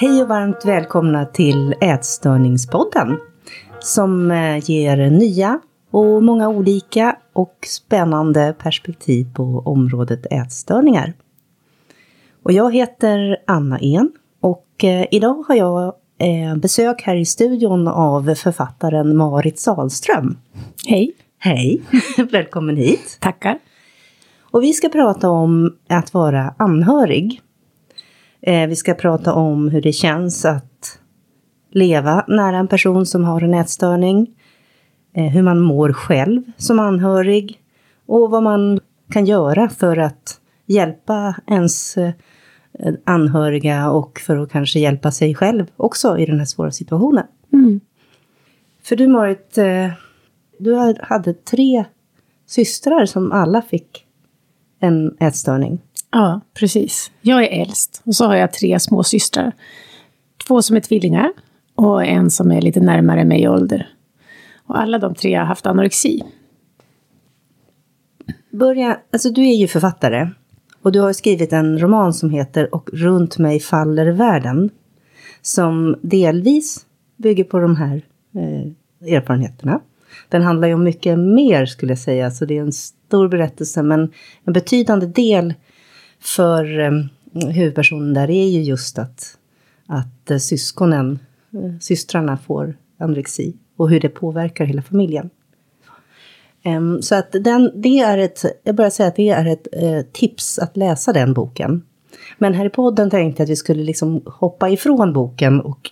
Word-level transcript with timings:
Hej 0.00 0.22
och 0.22 0.28
varmt 0.28 0.64
välkomna 0.64 1.26
till 1.26 1.74
Ätstörningspodden 1.80 3.18
som 3.80 4.30
eh, 4.30 4.70
ger 4.70 5.10
nya 5.10 5.60
och 5.90 6.22
många 6.22 6.48
olika 6.48 7.16
och 7.32 7.56
spännande 7.66 8.54
perspektiv 8.58 9.34
på 9.34 9.62
området 9.64 10.26
ätstörningar. 10.30 11.12
Och 12.42 12.52
jag 12.52 12.74
heter 12.74 13.36
Anna 13.46 13.78
En 13.78 14.12
och 14.40 14.84
eh, 14.84 15.06
idag 15.10 15.44
har 15.48 15.54
jag 15.54 15.94
eh, 16.18 16.56
besök 16.56 17.02
här 17.02 17.16
i 17.16 17.24
studion 17.24 17.88
av 17.88 18.34
författaren 18.34 19.16
Marit 19.16 19.58
Salström. 19.58 20.38
Hej! 20.86 21.12
Hej! 21.38 21.82
Välkommen 22.32 22.76
hit! 22.76 23.18
Tackar! 23.20 23.58
Och 24.50 24.62
vi 24.62 24.72
ska 24.72 24.88
prata 24.88 25.30
om 25.30 25.76
att 25.88 26.14
vara 26.14 26.54
anhörig. 26.58 27.42
Eh, 28.40 28.68
vi 28.68 28.76
ska 28.76 28.94
prata 28.94 29.32
om 29.34 29.68
hur 29.68 29.80
det 29.80 29.92
känns 29.92 30.44
att 30.44 31.00
leva 31.70 32.24
nära 32.28 32.56
en 32.56 32.68
person 32.68 33.06
som 33.06 33.24
har 33.24 33.40
en 33.40 33.54
ätstörning. 33.54 34.26
Eh, 35.14 35.24
hur 35.24 35.42
man 35.42 35.60
mår 35.60 35.92
själv 35.92 36.42
som 36.56 36.78
anhörig. 36.78 37.60
Och 38.06 38.30
vad 38.30 38.42
man 38.42 38.80
kan 39.10 39.26
göra 39.26 39.68
för 39.68 39.96
att 39.96 40.40
hjälpa 40.66 41.34
ens 41.46 41.96
eh, 41.96 42.12
anhöriga 43.04 43.90
och 43.90 44.20
för 44.20 44.36
att 44.36 44.50
kanske 44.50 44.80
hjälpa 44.80 45.10
sig 45.10 45.34
själv 45.34 45.66
också 45.76 46.18
i 46.18 46.26
den 46.26 46.38
här 46.38 46.46
svåra 46.46 46.70
situationen. 46.70 47.26
Mm. 47.52 47.80
För 48.82 48.96
du 48.96 49.08
Marit, 49.08 49.58
du 50.58 50.96
hade 51.00 51.34
tre 51.34 51.84
systrar 52.46 53.06
som 53.06 53.32
alla 53.32 53.62
fick 53.62 54.06
en 54.80 55.16
ätstörning. 55.20 55.80
Ja, 56.10 56.40
precis. 56.54 57.10
Jag 57.20 57.44
är 57.44 57.62
äldst 57.62 58.02
och 58.04 58.14
så 58.14 58.26
har 58.26 58.36
jag 58.36 58.52
tre 58.52 58.80
småsystrar. 58.80 59.52
Två 60.46 60.62
som 60.62 60.76
är 60.76 60.80
tvillingar 60.80 61.32
och 61.74 62.04
en 62.04 62.30
som 62.30 62.52
är 62.52 62.60
lite 62.60 62.80
närmare 62.80 63.24
mig 63.24 63.42
i 63.42 63.48
ålder. 63.48 63.88
Och 64.66 64.80
alla 64.80 64.98
de 64.98 65.14
tre 65.14 65.34
har 65.34 65.44
haft 65.44 65.66
anorexi. 65.66 66.22
Börja, 68.50 68.98
alltså 69.12 69.30
du 69.30 69.48
är 69.48 69.54
ju 69.54 69.68
författare 69.68 70.30
och 70.82 70.92
du 70.92 71.00
har 71.00 71.12
skrivit 71.12 71.52
en 71.52 71.78
roman 71.78 72.14
som 72.14 72.30
heter 72.30 72.74
Och 72.74 72.90
runt 72.92 73.38
mig 73.38 73.60
faller 73.60 74.06
världen. 74.06 74.70
Som 75.42 75.96
delvis 76.02 76.86
bygger 77.16 77.44
på 77.44 77.58
de 77.58 77.76
här 77.76 78.02
eh, 78.34 79.14
erfarenheterna. 79.14 79.80
Den 80.28 80.42
handlar 80.42 80.68
ju 80.68 80.74
om 80.74 80.84
mycket 80.84 81.18
mer 81.18 81.66
skulle 81.66 81.92
jag 81.92 81.98
säga, 81.98 82.30
så 82.30 82.44
det 82.44 82.58
är 82.58 82.62
en 82.62 82.72
stor 82.72 83.28
berättelse 83.28 83.82
men 83.82 84.12
en 84.44 84.52
betydande 84.52 85.06
del 85.06 85.54
för 86.20 86.78
eh, 86.80 86.92
huvudpersonen 87.50 88.14
där 88.14 88.30
är 88.30 88.48
ju 88.48 88.62
just 88.62 88.98
att, 88.98 89.38
att 89.86 90.30
eh, 90.30 90.38
syskonen, 90.38 91.18
eh, 91.52 91.78
systrarna 91.80 92.36
får 92.36 92.76
anorexi 92.98 93.56
och 93.76 93.90
hur 93.90 94.00
det 94.00 94.08
påverkar 94.08 94.64
hela 94.64 94.82
familjen. 94.82 95.30
Så 97.00 97.14
att 97.14 97.32
den, 97.32 97.72
det 97.74 97.98
är 97.98 98.18
ett, 98.18 98.44
jag 98.62 98.74
börjar 98.74 98.90
säga 98.90 99.08
att 99.08 99.16
det 99.16 99.28
är 99.28 99.46
ett 99.46 99.66
eh, 99.72 100.00
tips 100.12 100.58
att 100.58 100.76
läsa 100.76 101.12
den 101.12 101.32
boken. 101.32 101.82
Men 102.38 102.54
här 102.54 102.66
i 102.66 102.70
podden 102.70 103.10
tänkte 103.10 103.40
jag 103.40 103.46
att 103.46 103.50
vi 103.50 103.56
skulle 103.56 103.82
liksom 103.82 104.22
hoppa 104.26 104.70
ifrån 104.70 105.12
boken 105.12 105.60
och 105.60 105.90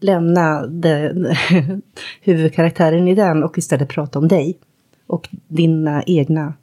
lämna 0.00 0.66
det, 0.66 1.14
huvudkaraktären 2.20 3.08
i 3.08 3.14
den 3.14 3.42
och 3.42 3.58
istället 3.58 3.88
prata 3.88 4.18
om 4.18 4.28
dig 4.28 4.58
och 5.06 5.28
dina 5.48 6.02
egna 6.06 6.54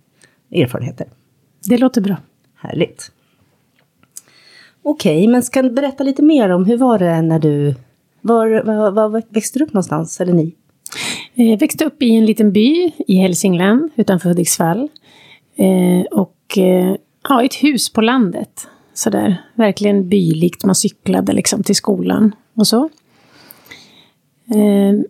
erfarenheter. 0.51 1.07
Det 1.69 1.77
låter 1.77 2.01
bra. 2.01 2.15
Härligt. 2.61 3.11
Okej, 4.83 5.17
okay, 5.17 5.27
men 5.27 5.43
ska 5.43 5.61
du 5.61 5.69
berätta 5.69 6.03
lite 6.03 6.21
mer 6.21 6.49
om 6.49 6.65
hur 6.65 6.77
var 6.77 6.99
det 6.99 7.21
när 7.21 7.39
du... 7.39 7.75
Var, 8.21 8.63
var, 8.63 8.91
var 8.91 9.33
växte 9.33 9.59
du 9.59 9.65
upp 9.65 9.73
någonstans, 9.73 10.21
eller 10.21 10.33
ni? 10.33 10.55
Jag 11.33 11.57
växte 11.57 11.85
upp 11.85 12.03
i 12.03 12.15
en 12.15 12.25
liten 12.25 12.51
by 12.51 12.91
i 13.07 13.15
Hälsingland 13.15 13.89
utanför 13.95 14.29
Hudiksvall. 14.29 14.89
Eh, 15.55 16.01
och 16.11 16.57
eh, 16.57 16.95
ja, 17.29 17.43
ett 17.43 17.55
hus 17.55 17.93
på 17.93 18.01
landet. 18.01 18.67
Sådär, 18.93 19.37
verkligen 19.55 20.09
bylikt. 20.09 20.65
Man 20.65 20.75
cyklade 20.75 21.33
liksom 21.33 21.63
till 21.63 21.75
skolan 21.75 22.35
och 22.53 22.67
så. 22.67 22.89
Eh, 24.55 25.01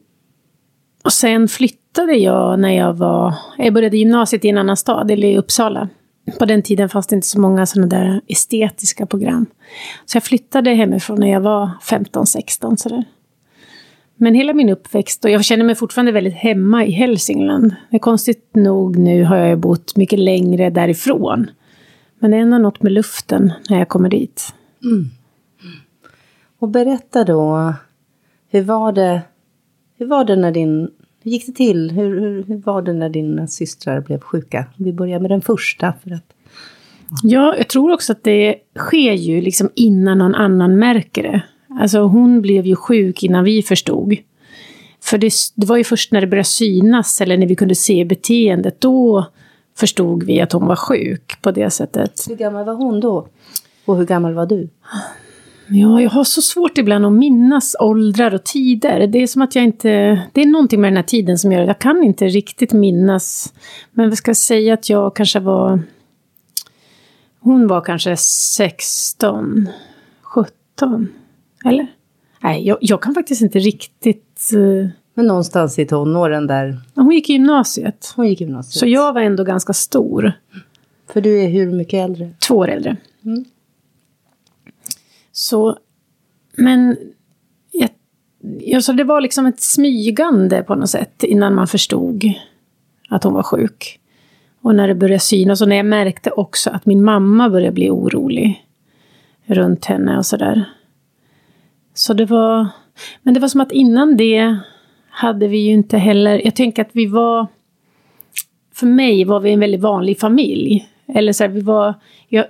och 1.03 1.13
sen 1.13 1.47
flyttade 1.47 2.13
jag 2.13 2.59
när 2.59 2.77
jag 2.77 2.93
var... 2.93 3.33
Jag 3.57 3.73
började 3.73 3.97
gymnasiet 3.97 4.45
i 4.45 4.49
en 4.49 4.57
annan 4.57 4.77
stad, 4.77 5.11
eller 5.11 5.27
i 5.27 5.37
Uppsala. 5.37 5.89
På 6.39 6.45
den 6.45 6.61
tiden 6.61 6.89
fanns 6.89 7.07
det 7.07 7.15
inte 7.15 7.27
så 7.27 7.39
många 7.39 7.65
sådana 7.65 7.87
där 7.87 8.21
estetiska 8.27 9.05
program. 9.05 9.45
Så 10.05 10.15
jag 10.15 10.23
flyttade 10.23 10.73
hemifrån 10.73 11.19
när 11.19 11.31
jag 11.31 11.41
var 11.41 11.69
15-16 11.83 12.75
sådär. 12.75 13.03
Men 14.15 14.35
hela 14.35 14.53
min 14.53 14.69
uppväxt, 14.69 15.25
och 15.25 15.31
jag 15.31 15.45
känner 15.45 15.65
mig 15.65 15.75
fortfarande 15.75 16.11
väldigt 16.11 16.33
hemma 16.33 16.85
i 16.85 16.91
Hälsingland. 16.91 17.75
Men 17.89 17.99
konstigt 17.99 18.55
nog 18.55 18.97
nu 18.97 19.23
har 19.23 19.35
jag 19.35 19.59
bott 19.59 19.95
mycket 19.95 20.19
längre 20.19 20.69
därifrån. 20.69 21.49
Men 22.19 22.31
det 22.31 22.37
är 22.37 22.41
ändå 22.41 22.57
något 22.57 22.83
med 22.83 22.91
luften 22.91 23.53
när 23.69 23.77
jag 23.77 23.89
kommer 23.89 24.09
dit. 24.09 24.53
Mm. 24.83 25.09
Och 26.59 26.69
berätta 26.69 27.23
då, 27.23 27.73
hur 28.49 28.61
var 28.61 28.91
det, 28.91 29.21
hur 29.97 30.05
var 30.05 30.25
det 30.25 30.35
när 30.35 30.51
din 30.51 30.91
hur 31.29 31.33
gick 31.33 31.45
det 31.45 31.51
till? 31.51 31.91
Hur, 31.91 32.19
hur, 32.19 32.43
hur, 32.43 32.57
var 32.57 32.81
det 32.81 32.93
när 32.93 33.09
dina 33.09 33.47
systrar 33.47 34.01
blev 34.01 34.19
sjuka? 34.19 34.65
Vi 34.75 34.93
börjar 34.93 35.19
med 35.19 35.31
den 35.31 35.41
första. 35.41 35.93
För 36.03 36.11
att... 36.11 36.33
Ja, 37.23 37.55
jag 37.57 37.67
tror 37.67 37.91
också 37.91 38.11
att 38.11 38.23
det 38.23 38.55
sker 38.77 39.13
ju 39.13 39.41
liksom 39.41 39.69
innan 39.75 40.17
någon 40.17 40.35
annan 40.35 40.79
märker 40.79 41.23
det. 41.23 41.41
Alltså 41.79 41.99
hon 41.99 42.41
blev 42.41 42.65
ju 42.65 42.75
sjuk 42.75 43.23
innan 43.23 43.43
vi 43.43 43.61
förstod. 43.61 44.15
För 45.03 45.17
det, 45.17 45.31
det 45.55 45.65
var 45.65 45.77
ju 45.77 45.83
först 45.83 46.11
när 46.11 46.21
det 46.21 46.27
började 46.27 46.47
synas, 46.47 47.21
eller 47.21 47.37
när 47.37 47.47
vi 47.47 47.55
kunde 47.55 47.75
se 47.75 48.05
beteendet, 48.05 48.81
då 48.81 49.25
förstod 49.77 50.23
vi 50.23 50.41
att 50.41 50.51
hon 50.51 50.67
var 50.67 50.75
sjuk 50.75 51.41
på 51.41 51.51
det 51.51 51.69
sättet. 51.69 52.25
Hur 52.29 52.35
gammal 52.35 52.65
var 52.65 52.73
hon 52.73 52.99
då? 52.99 53.27
Och 53.85 53.97
hur 53.97 54.05
gammal 54.05 54.33
var 54.33 54.45
du? 54.45 54.69
Ja, 55.71 56.01
jag 56.01 56.09
har 56.09 56.23
så 56.23 56.41
svårt 56.41 56.77
ibland 56.77 57.05
att 57.05 57.13
minnas 57.13 57.75
åldrar 57.79 58.33
och 58.33 58.43
tider. 58.43 59.07
Det 59.07 59.23
är 59.23 59.27
som 59.27 59.41
att 59.41 59.55
jag 59.55 59.63
inte... 59.63 59.89
Det 60.33 60.41
är 60.41 60.45
någonting 60.45 60.81
med 60.81 60.91
den 60.91 60.97
här 60.97 61.03
tiden 61.03 61.37
som 61.37 61.51
gör 61.51 61.61
att 61.61 61.67
jag 61.67 61.79
kan 61.79 62.03
inte 62.03 62.27
riktigt 62.27 62.73
minnas. 62.73 63.53
Men 63.91 64.09
vi 64.09 64.15
ska 64.15 64.35
säga 64.35 64.73
att 64.73 64.89
jag 64.89 65.15
kanske 65.15 65.39
var... 65.39 65.79
Hon 67.39 67.67
var 67.67 67.81
kanske 67.81 68.17
16, 68.17 69.69
17. 70.21 71.07
Eller? 71.65 71.87
Nej, 72.43 72.67
jag, 72.67 72.77
jag 72.81 73.01
kan 73.01 73.13
faktiskt 73.13 73.41
inte 73.41 73.59
riktigt... 73.59 74.51
Uh... 74.53 74.87
Men 75.13 75.27
någonstans 75.27 75.79
i 75.79 75.85
tonåren 75.85 76.47
där? 76.47 76.77
Hon 76.95 77.11
gick 77.11 77.29
i 77.29 77.33
gymnasiet. 77.33 78.13
Hon 78.15 78.27
gick 78.27 78.41
i 78.41 78.43
gymnasiet. 78.43 78.79
Så 78.79 78.87
jag 78.87 79.13
var 79.13 79.21
ändå 79.21 79.43
ganska 79.43 79.73
stor. 79.73 80.31
För 81.13 81.21
du 81.21 81.41
är 81.41 81.47
hur 81.47 81.71
mycket 81.71 82.05
äldre? 82.05 82.29
Två 82.47 82.55
år 82.55 82.69
äldre. 82.69 82.97
Mm. 83.25 83.45
Så, 85.39 85.77
men 86.55 86.97
jag, 87.71 87.89
jag, 88.59 88.83
så 88.83 88.93
det 88.93 89.03
var 89.03 89.21
liksom 89.21 89.45
ett 89.45 89.61
smygande 89.61 90.63
på 90.63 90.75
något 90.75 90.89
sätt 90.89 91.23
innan 91.23 91.55
man 91.55 91.67
förstod 91.67 92.33
att 93.09 93.23
hon 93.23 93.33
var 93.33 93.43
sjuk. 93.43 93.99
Och 94.61 94.75
när 94.75 94.87
det 94.87 94.95
började 94.95 95.19
synas 95.19 95.61
och 95.61 95.67
när 95.69 95.75
jag 95.75 95.85
märkte 95.85 96.31
också 96.31 96.69
att 96.69 96.85
min 96.85 97.03
mamma 97.03 97.49
började 97.49 97.71
bli 97.71 97.89
orolig 97.89 98.65
runt 99.45 99.85
henne 99.85 100.17
och 100.17 100.25
sådär. 100.25 100.65
Så 101.93 102.13
det 102.13 102.25
var, 102.25 102.67
men 103.23 103.33
det 103.33 103.39
var 103.39 103.47
som 103.47 103.61
att 103.61 103.71
innan 103.71 104.17
det 104.17 104.57
hade 105.09 105.47
vi 105.47 105.57
ju 105.57 105.71
inte 105.71 105.97
heller, 105.97 106.41
jag 106.45 106.55
tänker 106.55 106.81
att 106.81 106.91
vi 106.91 107.05
var, 107.05 107.47
för 108.73 108.87
mig 108.87 109.23
var 109.23 109.39
vi 109.39 109.51
en 109.51 109.59
väldigt 109.59 109.81
vanlig 109.81 110.19
familj. 110.19 110.89
Eller 111.07 111.33
så 111.33 111.43
här, 111.43 111.51
vi 111.51 111.61
var, 111.61 111.93
jag, 112.27 112.45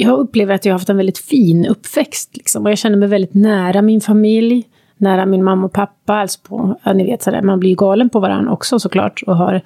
jag 0.00 0.18
upplever 0.18 0.54
att 0.54 0.64
jag 0.64 0.72
har 0.72 0.78
haft 0.78 0.88
en 0.88 0.96
väldigt 0.96 1.18
fin 1.18 1.66
uppväxt. 1.66 2.36
Liksom. 2.36 2.64
Och 2.64 2.70
jag 2.70 2.78
känner 2.78 2.96
mig 2.96 3.08
väldigt 3.08 3.34
nära 3.34 3.82
min 3.82 4.00
familj, 4.00 4.64
nära 4.96 5.26
min 5.26 5.44
mamma 5.44 5.66
och 5.66 5.72
pappa. 5.72 6.14
Alltså 6.14 6.40
på, 6.42 6.78
ja, 6.82 6.92
ni 6.92 7.04
vet, 7.04 7.22
sådär, 7.22 7.42
man 7.42 7.60
blir 7.60 7.70
ju 7.70 7.76
galen 7.76 8.08
på 8.08 8.20
varandra 8.20 8.52
också 8.52 8.78
såklart. 8.78 9.22
Och 9.26 9.36
har, 9.36 9.60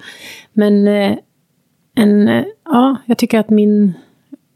men 0.53 0.87
eh, 0.87 1.17
en, 1.95 2.27
eh, 2.27 2.45
ja, 2.65 2.95
jag 3.05 3.17
tycker 3.17 3.39
att 3.39 3.49
min 3.49 3.93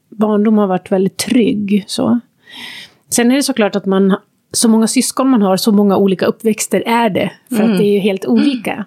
barndom 0.10 0.58
har 0.58 0.68
varit 0.68 0.92
väldigt 0.92 1.18
trygg. 1.18 1.84
Så. 1.88 2.20
Sen 3.10 3.32
är 3.32 3.36
det 3.36 3.44
såklart 3.44 3.76
att 3.76 3.86
man, 3.86 4.16
så 4.52 4.70
många 4.70 4.88
syskon 4.88 5.30
man 5.30 5.42
har, 5.42 5.58
så 5.58 5.72
många 5.72 5.98
olika 5.98 6.26
uppväxter 6.26 6.84
är 6.86 7.10
det. 7.10 7.32
För 7.50 7.56
mm. 7.56 7.72
att 7.72 7.78
det 7.78 7.86
är 7.86 8.00
helt 8.00 8.26
olika. 8.26 8.86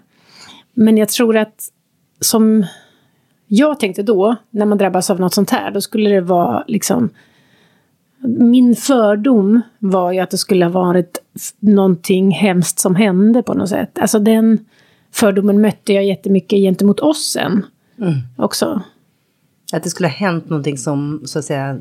Men 0.74 0.96
jag 0.96 1.08
tror 1.08 1.36
att 1.36 1.68
som 2.20 2.64
jag 3.52 3.80
tänkte 3.80 4.02
då, 4.02 4.36
när 4.50 4.66
man 4.66 4.78
drabbas 4.78 5.10
av 5.10 5.20
något 5.20 5.34
sånt 5.34 5.50
här, 5.50 5.70
då 5.70 5.80
skulle 5.80 6.10
det 6.10 6.20
vara 6.20 6.64
liksom... 6.66 7.10
Min 8.22 8.76
fördom 8.76 9.60
var 9.78 10.12
ju 10.12 10.18
att 10.18 10.30
det 10.30 10.38
skulle 10.38 10.64
ha 10.64 10.72
varit 10.72 11.18
någonting 11.60 12.30
hemskt 12.30 12.78
som 12.78 12.94
hände 12.94 13.42
på 13.42 13.54
något 13.54 13.68
sätt. 13.68 13.98
Alltså 13.98 14.18
den 14.18 14.58
fördomen 15.12 15.60
mötte 15.60 15.92
jag 15.92 16.04
jättemycket 16.04 16.58
gentemot 16.58 17.00
oss 17.00 17.32
sen 17.32 17.66
mm. 17.98 18.14
också. 18.36 18.82
Att 19.72 19.82
det 19.82 19.90
skulle 19.90 20.08
ha 20.08 20.14
hänt 20.14 20.50
någonting 20.50 20.78
som 20.78 21.22
så 21.24 21.38
att 21.38 21.44
säga 21.44 21.78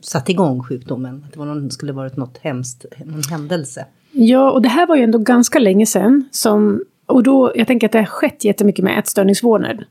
satte 0.00 0.32
igång 0.32 0.62
sjukdomen? 0.62 1.24
Att 1.26 1.32
det 1.32 1.38
var 1.38 1.46
någon, 1.46 1.70
skulle 1.70 1.92
varit 1.92 2.16
något 2.16 2.38
hemskt, 2.38 2.84
någon 3.04 3.22
händelse? 3.30 3.86
Ja, 4.12 4.50
och 4.50 4.62
det 4.62 4.68
här 4.68 4.86
var 4.86 4.96
ju 4.96 5.02
ändå 5.02 5.18
ganska 5.18 5.58
länge 5.58 5.86
sedan. 5.86 6.28
Som, 6.30 6.84
och 7.08 7.22
då, 7.22 7.52
jag 7.54 7.66
tänker 7.66 7.86
att 7.86 7.92
det 7.92 7.98
har 7.98 8.06
skett 8.06 8.44
jättemycket 8.44 8.84
med 8.84 8.98
ätstörningsvården. 8.98 9.84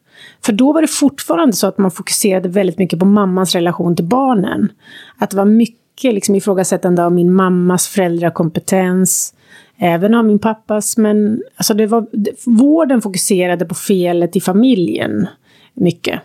För 0.46 0.54
då 0.54 0.74
var 0.74 0.82
det 0.82 0.88
fortfarande 0.88 1.56
så 1.56 1.68
att 1.68 1.78
man 1.78 1.92
fokuserade 1.92 2.50
väldigt 2.50 2.78
mycket 2.78 3.00
på 3.00 3.06
mammans 3.06 3.56
relation 3.56 3.96
till 3.96 4.06
barnen. 4.06 4.72
Att 5.18 5.30
det 5.30 5.38
var 5.38 5.46
mycket 5.46 6.14
liksom, 6.14 6.36
ifrågasättande 6.36 7.06
av 7.06 7.12
min 7.12 7.34
mammas 7.34 7.88
föräldrakompetens. 7.88 9.34
Även 9.78 10.14
av 10.14 10.26
min 10.26 10.40
pappas, 10.40 10.98
men 10.98 11.44
alltså 11.56 11.74
det 11.74 11.88
var, 11.88 12.08
det, 12.12 12.32
vården 12.46 13.02
fokuserade 13.02 13.66
på 13.66 13.76
felet 13.76 14.36
i 14.36 14.42
familjen 14.42 15.28
mycket. 15.74 16.22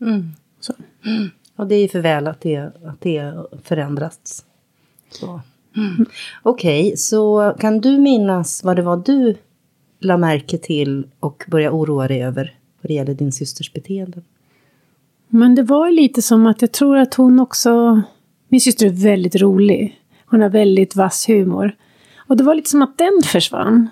Mm. 0.00 0.32
Mm. 1.06 1.30
Och 1.56 1.66
det 1.66 1.74
är 1.74 1.88
för 1.88 2.00
väl 2.00 2.26
att 2.26 2.40
det, 2.40 2.56
att 2.56 3.00
det 3.00 3.34
förändrats. 3.64 4.44
Så. 5.10 5.40
Mm. 5.76 6.06
Okej, 6.42 6.86
okay, 6.86 6.96
så 6.96 7.54
kan 7.60 7.80
du 7.80 7.98
minnas 7.98 8.64
vad 8.64 8.76
det 8.76 8.82
var 8.82 8.96
du 8.96 9.36
la 10.00 10.16
märke 10.16 10.58
till 10.58 11.06
och 11.20 11.44
börja 11.46 11.72
oroa 11.72 12.08
dig 12.08 12.22
över 12.22 12.54
vad 12.80 12.90
det 12.90 12.94
gäller 12.94 13.14
din 13.14 13.32
systers 13.32 13.72
beteende? 13.72 14.22
Men 15.28 15.54
det 15.54 15.62
var 15.62 15.90
lite 15.90 16.22
som 16.22 16.46
att 16.46 16.62
jag 16.62 16.72
tror 16.72 16.96
att 16.96 17.14
hon 17.14 17.40
också... 17.40 18.02
Min 18.48 18.60
syster 18.60 18.86
är 18.86 18.90
väldigt 18.90 19.36
rolig. 19.36 20.00
Hon 20.26 20.40
har 20.40 20.48
väldigt 20.48 20.96
vass 20.96 21.28
humor. 21.28 21.76
Och 22.28 22.36
det 22.36 22.44
var 22.44 22.54
lite 22.54 22.70
som 22.70 22.82
att 22.82 22.98
den 22.98 23.22
försvann. 23.24 23.88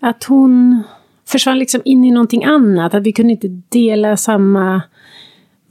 Att 0.00 0.24
hon 0.24 0.82
försvann 1.26 1.58
liksom 1.58 1.80
in 1.84 2.04
i 2.04 2.10
någonting 2.10 2.44
annat. 2.44 2.94
Att 2.94 3.02
vi 3.02 3.12
kunde 3.12 3.32
inte 3.32 3.48
dela 3.48 4.16
samma 4.16 4.82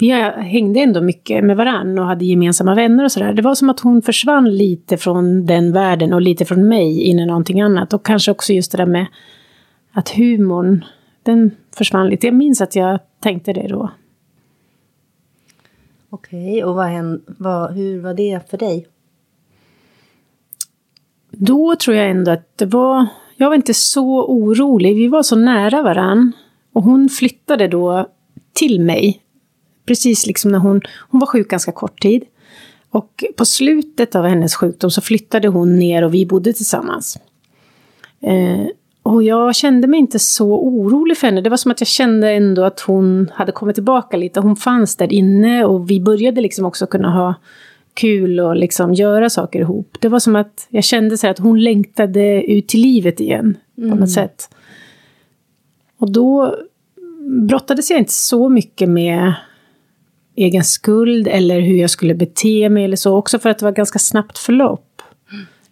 vi 0.02 0.12
hängde 0.42 0.80
ändå 0.80 1.02
mycket 1.02 1.44
med 1.44 1.58
varann 1.58 2.00
och 2.00 2.06
hade 2.06 2.26
gemensamma 2.26 2.76
vänner 2.76 3.04
och 3.04 3.12
sådär. 3.12 3.34
Det 3.34 3.42
var 3.42 3.56
som 3.56 3.70
att 3.70 3.80
hon 3.80 4.02
försvann 4.02 4.58
lite 4.58 4.98
från 4.98 5.46
den 5.46 5.74
världen 5.74 6.14
och 6.14 6.22
lite 6.22 6.46
från 6.46 6.68
mig 6.68 7.02
in 7.02 7.20
i 7.20 7.26
någonting 7.26 7.62
annat. 7.62 7.94
Och 7.94 8.06
kanske 8.06 8.32
också 8.32 8.54
just 8.54 8.72
det 8.72 8.78
där 8.78 8.86
med 8.86 9.06
att 9.92 10.10
humorn, 10.10 10.86
den 11.24 11.52
försvann 11.76 12.10
lite. 12.10 12.28
Jag 12.28 12.34
minns 12.34 12.62
att 12.62 12.76
jag 12.76 13.00
tänkte 13.20 13.54
det 13.54 13.68
då. 13.68 13.92
Okej, 16.10 16.64
och 16.64 16.76
vad, 16.76 17.22
vad, 17.26 17.74
hur 17.74 18.02
var 18.02 18.14
det 18.14 18.50
för 18.50 18.58
dig? 18.58 18.88
Då 21.32 21.76
tror 21.76 21.98
jag 21.98 22.10
ändå 22.10 22.32
att 22.32 22.58
det 22.58 22.66
var... 22.66 23.08
Jag 23.36 23.50
var 23.50 23.56
inte 23.56 23.74
så 23.74 24.26
orolig. 24.26 24.96
Vi 24.96 25.08
var 25.08 25.24
så 25.24 25.36
nära 25.36 25.82
varann. 25.82 26.32
Och 26.74 26.84
hon 26.84 27.10
flyttade 27.10 27.68
då 27.68 28.08
till 28.54 28.82
mig 28.82 29.22
precis 29.92 30.28
liksom 30.28 30.52
när 30.52 30.60
hon, 30.60 30.82
hon 31.10 31.20
var 31.20 31.28
sjuk 31.28 31.48
ganska 31.48 31.72
kort 31.72 32.02
tid. 32.02 32.24
Och 32.90 33.24
på 33.38 33.46
slutet 33.46 34.16
av 34.16 34.26
hennes 34.26 34.56
sjukdom 34.56 34.92
så 34.92 35.02
flyttade 35.02 35.48
hon 35.48 35.80
ner 35.80 36.04
och 36.04 36.14
vi 36.14 36.26
bodde 36.26 36.54
tillsammans. 36.54 37.20
Eh, 38.22 38.68
och 39.04 39.24
jag 39.24 39.56
kände 39.56 39.88
mig 39.88 40.00
inte 40.00 40.20
så 40.20 40.60
orolig 40.60 41.18
för 41.18 41.28
henne. 41.28 41.42
Det 41.42 41.50
var 41.50 41.58
som 41.58 41.72
att 41.72 41.82
jag 41.82 41.88
kände 41.88 42.32
ändå 42.32 42.64
att 42.64 42.80
hon 42.80 43.32
hade 43.34 43.52
kommit 43.52 43.76
tillbaka 43.76 44.18
lite. 44.18 44.40
Hon 44.40 44.56
fanns 44.56 44.96
där 44.96 45.14
inne 45.14 45.66
och 45.66 45.92
vi 45.92 46.02
började 46.02 46.42
liksom 46.42 46.66
också 46.66 46.88
kunna 46.88 47.12
ha 47.12 47.36
kul 47.94 48.40
och 48.40 48.56
liksom 48.56 48.94
göra 48.94 49.30
saker 49.30 49.60
ihop. 49.60 49.98
Det 50.00 50.08
var 50.08 50.20
som 50.20 50.36
att 50.36 50.68
jag 50.70 50.84
kände 50.84 51.18
så 51.18 51.28
att 51.28 51.40
hon 51.40 51.64
längtade 51.64 52.44
ut 52.44 52.68
till 52.68 52.82
livet 52.82 53.20
igen 53.20 53.58
på 53.76 53.82
något 53.82 53.96
mm. 53.96 54.08
sätt. 54.08 54.50
Och 55.98 56.12
då 56.12 56.56
brottades 57.48 57.90
jag 57.90 58.00
inte 58.00 58.14
så 58.14 58.50
mycket 58.50 58.90
med 58.90 59.34
egen 60.44 60.64
skuld 60.64 61.28
eller 61.28 61.60
hur 61.60 61.76
jag 61.76 61.90
skulle 61.90 62.16
bete 62.16 62.70
mig 62.70 62.86
eller 62.86 62.96
så. 62.96 63.16
Också 63.16 63.40
för 63.40 63.50
att 63.50 63.60
det 63.60 63.66
var 63.66 63.72
ganska 63.72 64.00
snabbt 64.00 64.38
förlopp. 64.38 65.02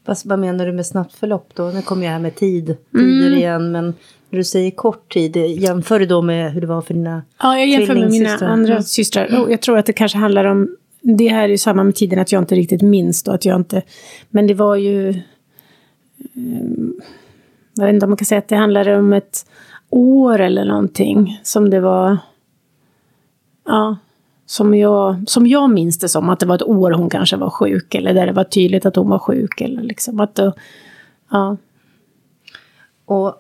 Fast 0.06 0.26
vad 0.26 0.40
menar 0.40 0.66
du 0.66 0.72
med 0.72 0.86
snabbt 0.86 1.14
förlopp 1.14 1.52
då? 1.54 1.64
Nu 1.64 1.82
kommer 1.82 2.06
jag 2.06 2.12
här 2.12 2.20
med 2.20 2.36
tid, 2.36 2.78
tider 2.92 3.28
mm. 3.28 3.38
igen. 3.38 3.72
Men 3.72 3.94
när 4.30 4.38
du 4.38 4.44
säger 4.44 4.72
kort 4.72 5.14
tid, 5.14 5.36
jämför 5.36 6.00
du 6.00 6.06
då 6.06 6.22
med 6.22 6.54
hur 6.54 6.62
det 6.62 6.68
var 6.68 6.82
för 6.82 6.94
dina 6.94 7.22
Ja, 7.42 7.58
jag 7.58 7.68
jämför 7.68 7.96
med 7.96 8.12
mina 8.12 8.38
andra 8.38 8.72
mm. 8.74 8.84
systrar. 8.84 9.26
Mm. 9.26 9.52
Jag 9.52 9.62
tror 9.62 9.78
att 9.78 9.86
det 9.86 9.94
kanske 9.94 10.18
handlar 10.18 10.46
om, 10.46 10.76
det 11.02 11.28
här 11.28 11.44
är 11.44 11.48
ju 11.48 11.58
samma 11.58 11.84
med 11.84 11.96
tiden 11.96 12.20
att 12.20 12.32
jag 12.32 12.42
inte 12.42 12.56
riktigt 12.56 12.82
minns 12.82 13.24
då, 13.24 13.32
att 13.32 13.46
jag 13.46 13.56
inte, 13.56 13.82
men 14.30 14.48
det 14.48 14.54
var 14.54 14.76
ju, 14.76 15.22
um, 16.36 17.02
jag 17.76 17.86
vet 17.86 17.94
inte 17.94 18.06
om 18.06 18.10
man 18.10 18.18
kan 18.18 18.26
säga 18.26 18.40
att 18.40 18.48
det 18.48 18.56
handlade 18.56 18.98
om 18.98 19.14
ett 19.14 19.46
år 19.90 20.40
eller 20.40 20.66
någonting 20.66 21.40
som 21.44 21.70
det 21.70 21.80
var, 21.80 22.18
ja, 23.66 23.98
som 24.50 24.76
jag, 24.76 25.24
som 25.28 25.48
jag 25.48 25.70
minns 25.70 26.00
det 26.00 26.10
som, 26.10 26.30
att 26.30 26.40
det 26.40 26.46
var 26.46 26.56
ett 26.56 26.64
år 26.64 26.92
hon 26.92 27.10
kanske 27.10 27.38
var 27.38 27.50
sjuk, 27.50 27.96
eller 27.96 28.14
där 28.14 28.26
det 28.26 28.32
var 28.32 28.44
tydligt 28.44 28.86
att 28.86 28.96
hon 28.96 29.10
var 29.10 29.20
sjuk. 29.20 29.62
Eller 29.62 29.82
liksom 29.82 30.20
att 30.20 30.36
det, 30.36 30.54
ja. 31.32 31.58
Och, 33.06 33.34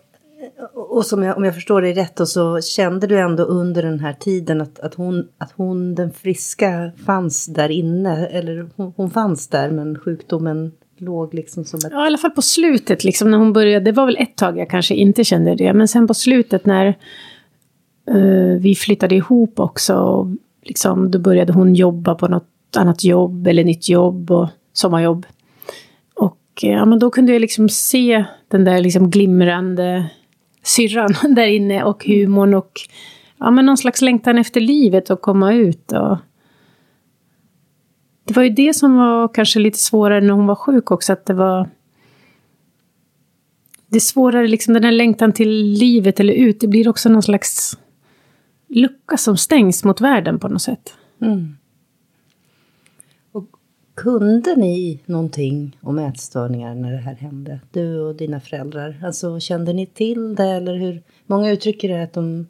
och 0.73 1.05
som 1.05 1.23
jag, 1.23 1.37
om 1.37 1.43
jag 1.43 1.55
förstår 1.55 1.81
dig 1.81 1.93
rätt, 1.93 2.27
så 2.27 2.61
kände 2.61 3.07
du 3.07 3.19
ändå 3.19 3.43
under 3.43 3.83
den 3.83 3.99
här 3.99 4.13
tiden 4.13 4.61
att, 4.61 4.79
att, 4.79 4.93
hon, 4.93 5.27
att 5.37 5.51
hon, 5.51 5.95
den 5.95 6.11
friska, 6.11 6.91
fanns 7.05 7.45
där 7.45 7.69
inne? 7.71 8.27
Eller 8.27 8.69
hon, 8.75 8.93
hon 8.97 9.09
fanns 9.09 9.47
där, 9.47 9.71
men 9.71 9.99
sjukdomen 9.99 10.71
låg 10.97 11.33
liksom 11.33 11.65
som 11.65 11.77
ett... 11.77 11.91
Ja, 11.91 12.03
i 12.03 12.07
alla 12.07 12.17
fall 12.17 12.31
på 12.31 12.41
slutet, 12.41 13.03
liksom 13.03 13.31
när 13.31 13.37
hon 13.37 13.53
började. 13.53 13.85
Det 13.85 13.91
var 13.91 14.05
väl 14.05 14.17
ett 14.19 14.37
tag 14.37 14.57
jag 14.57 14.69
kanske 14.69 14.95
inte 14.95 15.23
kände 15.23 15.55
det, 15.55 15.73
men 15.73 15.87
sen 15.87 16.07
på 16.07 16.13
slutet 16.13 16.65
när 16.65 16.97
uh, 18.11 18.59
vi 18.59 18.75
flyttade 18.75 19.15
ihop 19.15 19.59
också 19.59 20.27
liksom, 20.63 21.11
då 21.11 21.19
började 21.19 21.53
hon 21.53 21.75
jobba 21.75 22.15
på 22.15 22.27
något 22.27 22.75
annat 22.75 23.03
jobb 23.03 23.47
eller 23.47 23.63
nytt 23.63 23.89
jobb 23.89 24.31
och 24.31 24.47
sommarjobb. 24.73 25.25
Och 26.15 26.63
eh, 26.63 26.69
ja, 26.69 26.85
men 26.85 26.99
då 26.99 27.09
kunde 27.09 27.33
jag 27.33 27.39
liksom 27.39 27.69
se 27.69 28.25
den 28.47 28.63
där 28.63 28.81
liksom 28.81 29.09
glimrande 29.09 30.09
syrran 30.63 31.13
där 31.35 31.47
inne 31.47 31.83
och 31.83 32.05
humorn 32.05 32.53
och 32.53 32.71
ja, 33.37 33.51
men 33.51 33.65
någon 33.65 33.77
slags 33.77 34.01
längtan 34.01 34.37
efter 34.37 34.61
livet 34.61 35.09
och 35.09 35.21
komma 35.21 35.53
ut. 35.53 35.91
Och... 35.91 36.17
Det 38.25 38.35
var 38.35 38.43
ju 38.43 38.49
det 38.49 38.73
som 38.73 38.97
var 38.97 39.33
kanske 39.33 39.59
lite 39.59 39.77
svårare 39.77 40.21
när 40.21 40.33
hon 40.33 40.47
var 40.47 40.55
sjuk 40.55 40.91
också, 40.91 41.13
att 41.13 41.25
det 41.25 41.33
var 41.33 41.69
det 43.89 43.97
är 43.97 43.99
svårare, 43.99 44.47
liksom 44.47 44.73
den 44.73 44.83
här 44.83 44.91
längtan 44.91 45.33
till 45.33 45.49
livet 45.79 46.19
eller 46.19 46.33
ut, 46.33 46.59
det 46.59 46.67
blir 46.67 46.87
också 46.87 47.09
någon 47.09 47.23
slags 47.23 47.77
lucka 48.69 49.17
som 49.17 49.37
stängs 49.37 49.83
mot 49.83 50.01
världen 50.01 50.39
på 50.39 50.47
något 50.47 50.61
sätt. 50.61 50.93
Mm. 51.21 51.57
Och 53.31 53.45
kunde 53.95 54.55
ni 54.55 55.03
någonting 55.05 55.77
om 55.81 55.99
ätstörningar 55.99 56.75
när 56.75 56.91
det 56.91 56.97
här 56.97 57.15
hände? 57.15 57.59
Du 57.71 57.99
och 57.99 58.15
dina 58.15 58.39
föräldrar. 58.39 59.01
Alltså 59.03 59.39
kände 59.39 59.73
ni 59.73 59.85
till 59.85 60.35
det 60.35 60.43
eller 60.49 60.75
hur? 60.75 61.03
Många 61.25 61.51
uttrycker 61.51 61.89
det 61.89 62.03
att 62.03 62.13
de 62.13 62.47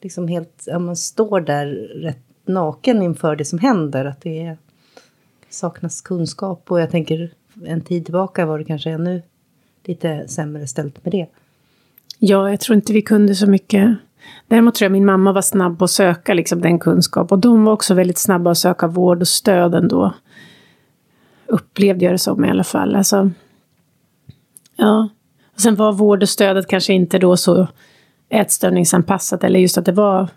liksom 0.00 0.28
helt, 0.28 0.64
ja, 0.66 0.78
man 0.78 0.96
står 0.96 1.40
där 1.40 1.66
rätt 1.94 2.24
naken 2.46 3.02
inför 3.02 3.36
det 3.36 3.44
som 3.44 3.58
händer. 3.58 4.04
Att 4.04 4.20
det 4.20 4.42
är, 4.42 4.58
saknas 5.48 6.00
kunskap 6.00 6.70
och 6.70 6.80
jag 6.80 6.90
tänker 6.90 7.30
en 7.64 7.80
tid 7.80 8.04
tillbaka 8.04 8.46
var 8.46 8.58
det 8.58 8.64
kanske 8.64 8.90
ännu 8.90 9.22
lite 9.84 10.28
sämre 10.28 10.66
ställt 10.66 11.04
med 11.04 11.12
det. 11.12 11.26
Ja, 12.18 12.50
jag 12.50 12.60
tror 12.60 12.76
inte 12.76 12.92
vi 12.92 13.02
kunde 13.02 13.34
så 13.34 13.46
mycket. 13.46 13.96
Däremot 14.48 14.74
tror 14.74 14.84
jag 14.84 14.92
min 14.92 15.06
mamma 15.06 15.32
var 15.32 15.42
snabb 15.42 15.78
på 15.78 15.84
att 15.84 15.90
söka 15.90 16.34
liksom, 16.34 16.60
den 16.60 16.78
kunskap. 16.78 17.32
Och 17.32 17.38
de 17.38 17.64
var 17.64 17.72
också 17.72 17.94
väldigt 17.94 18.18
snabba 18.18 18.50
att 18.50 18.58
söka 18.58 18.86
vård 18.86 19.20
och 19.20 19.28
stöd 19.28 19.74
ändå. 19.74 20.14
Upplevde 21.46 22.04
jag 22.04 22.14
det 22.14 22.18
som 22.18 22.44
i 22.44 22.50
alla 22.50 22.64
fall. 22.64 22.96
Alltså, 22.96 23.30
ja. 24.76 25.08
Och 25.54 25.60
sen 25.60 25.74
var 25.74 25.92
vård 25.92 26.22
och 26.22 26.28
stödet 26.28 26.66
kanske 26.66 26.92
inte 26.92 27.18
då 27.18 27.36
så 27.36 27.68
ätstörningsanpassat. 28.28 29.44
Eller 29.44 29.60
just 29.60 29.78
att 29.78 29.84
det 29.84 29.92
var 29.92 30.28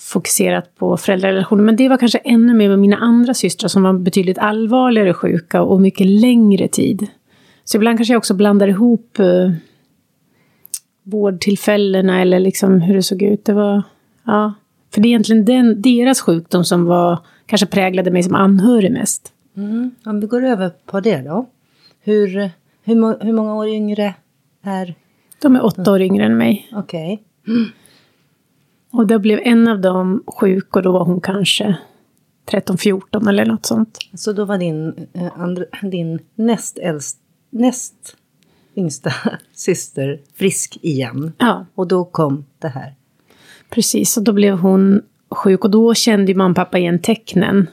fokuserat 0.00 0.76
på 0.76 0.96
föräldrarelationer. 0.96 1.62
Men 1.62 1.76
det 1.76 1.88
var 1.88 1.96
kanske 1.96 2.18
ännu 2.18 2.54
mer 2.54 2.68
med 2.68 2.78
mina 2.78 2.96
andra 2.96 3.34
systrar 3.34 3.68
som 3.68 3.82
var 3.82 3.92
betydligt 3.92 4.38
allvarligare 4.38 5.14
sjuka 5.14 5.62
och 5.62 5.80
mycket 5.80 6.06
längre 6.06 6.68
tid. 6.68 7.06
Så 7.64 7.76
ibland 7.76 7.98
kanske 7.98 8.14
jag 8.14 8.18
också 8.18 8.34
blandar 8.34 8.68
ihop 8.68 9.18
eh, 9.18 9.50
vårdtillfällena 11.02 12.20
eller 12.20 12.40
liksom 12.40 12.80
hur 12.80 12.94
det 12.94 13.02
såg 13.02 13.22
ut. 13.22 13.44
Det 13.44 13.52
var, 13.52 13.82
ja. 14.24 14.54
För 14.94 15.00
det 15.00 15.08
är 15.08 15.10
egentligen 15.10 15.44
den, 15.44 15.82
deras 15.82 16.20
sjukdom 16.20 16.64
som 16.64 16.84
var, 16.84 17.18
kanske 17.46 17.66
präglade 17.66 18.10
mig 18.10 18.22
som 18.22 18.34
anhörig 18.34 18.92
mest. 18.92 19.32
Mm. 19.56 19.90
Om 20.04 20.20
vi 20.20 20.26
går 20.26 20.44
över 20.44 20.70
på 20.86 21.00
det 21.00 21.22
då. 21.22 21.46
Hur, 22.00 22.50
hur, 22.82 23.24
hur 23.24 23.32
många 23.32 23.54
år 23.54 23.68
yngre 23.68 24.14
är... 24.62 24.94
De 25.42 25.56
är 25.56 25.64
åtta 25.64 25.92
år 25.92 26.02
yngre 26.02 26.24
än 26.24 26.36
mig. 26.36 26.68
Okej. 26.72 27.22
Okay. 27.42 27.54
Mm. 27.54 27.70
Och 28.90 29.06
då 29.06 29.18
blev 29.18 29.40
en 29.42 29.68
av 29.68 29.80
dem 29.80 30.24
sjuk 30.26 30.76
och 30.76 30.82
då 30.82 30.92
var 30.92 31.04
hon 31.04 31.20
kanske 31.20 31.76
13-14 32.50 33.28
eller 33.28 33.46
något 33.46 33.66
sånt. 33.66 33.98
Så 34.14 34.32
då 34.32 34.44
var 34.44 34.58
din, 34.58 35.06
eh, 35.12 35.40
andra, 35.40 35.64
din 35.82 36.18
näst 36.34 36.78
äldst, 36.78 37.18
näst 37.50 38.16
yngsta 38.76 39.12
syster 39.52 40.20
frisk 40.34 40.78
igen. 40.82 41.32
Ja. 41.38 41.66
Och 41.74 41.88
då 41.88 42.04
kom 42.04 42.44
det 42.58 42.68
här. 42.68 42.94
Precis, 43.70 44.16
och 44.16 44.22
då 44.22 44.32
blev 44.32 44.58
hon 44.58 45.02
sjuk 45.30 45.64
och 45.64 45.70
då 45.70 45.94
kände 45.94 46.32
ju 46.32 46.38
mamma 46.38 46.50
och 46.50 46.56
pappa 46.56 46.78
igen 46.78 46.98
tecknen. 46.98 47.66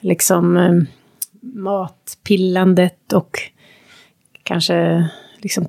liksom 0.00 0.56
eh, 0.56 0.72
matpillandet 1.40 3.12
och 3.12 3.38
kanske 4.42 5.08
liksom 5.38 5.66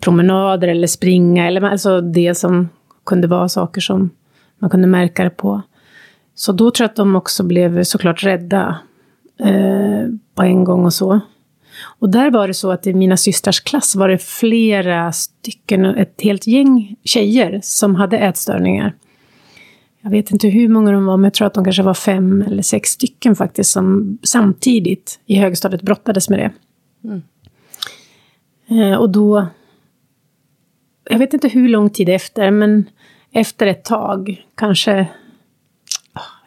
promenader 0.00 0.68
eller 0.68 0.86
springa, 0.86 1.46
eller 1.46 1.62
alltså 1.62 2.00
det 2.00 2.34
som 2.34 2.68
kunde 3.06 3.28
vara 3.28 3.48
saker 3.48 3.80
som 3.80 4.10
man 4.58 4.70
kunde 4.70 4.86
märka 4.86 5.24
det 5.24 5.30
på. 5.30 5.62
Så 6.34 6.52
då 6.52 6.70
tror 6.70 6.84
jag 6.84 6.90
att 6.90 6.96
de 6.96 7.16
också 7.16 7.42
blev 7.42 7.84
såklart 7.84 8.24
rädda 8.24 8.78
eh, 9.38 10.06
på 10.34 10.42
en 10.42 10.64
gång 10.64 10.84
och 10.84 10.94
så. 10.94 11.20
Och 12.00 12.10
där 12.10 12.30
var 12.30 12.48
det 12.48 12.54
så 12.54 12.70
att 12.70 12.86
i 12.86 12.94
mina 12.94 13.16
systrars 13.16 13.60
klass 13.60 13.96
var 13.96 14.08
det 14.08 14.18
flera 14.18 15.12
stycken, 15.12 15.84
ett 15.84 16.20
helt 16.22 16.46
gäng 16.46 16.96
tjejer 17.04 17.60
som 17.62 17.94
hade 17.94 18.18
ätstörningar. 18.18 18.94
Jag 20.00 20.10
vet 20.10 20.30
inte 20.30 20.48
hur 20.48 20.68
många 20.68 20.92
de 20.92 21.06
var, 21.06 21.16
men 21.16 21.24
jag 21.24 21.34
tror 21.34 21.46
att 21.46 21.54
de 21.54 21.64
kanske 21.64 21.82
var 21.82 21.94
fem 21.94 22.42
eller 22.42 22.62
sex 22.62 22.90
stycken 22.90 23.36
faktiskt 23.36 23.70
som 23.70 24.18
samtidigt 24.22 25.20
i 25.26 25.34
högstadiet 25.34 25.82
brottades 25.82 26.28
med 26.28 26.38
det. 26.38 26.52
Mm. 27.08 27.22
Eh, 28.68 28.98
och 28.98 29.10
då... 29.10 29.46
Jag 31.10 31.18
vet 31.18 31.34
inte 31.34 31.48
hur 31.48 31.68
lång 31.68 31.90
tid 31.90 32.08
efter, 32.08 32.50
men 32.50 32.84
efter 33.32 33.66
ett 33.66 33.84
tag, 33.84 34.44
kanske... 34.54 35.08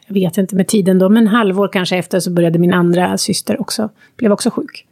Jag 0.08 0.14
vet 0.14 0.38
inte 0.38 0.56
med 0.56 0.68
tiden 0.68 1.00
då, 1.00 1.10
men 1.10 1.28
halvår 1.28 1.68
kanske 1.68 1.98
efter 1.98 2.20
så 2.20 2.32
började 2.32 2.60
min 2.60 2.74
andra 2.74 3.18
syster 3.18 3.62
också, 3.62 3.90
blev 4.18 4.32
också 4.32 4.50
sjuk. 4.50 4.88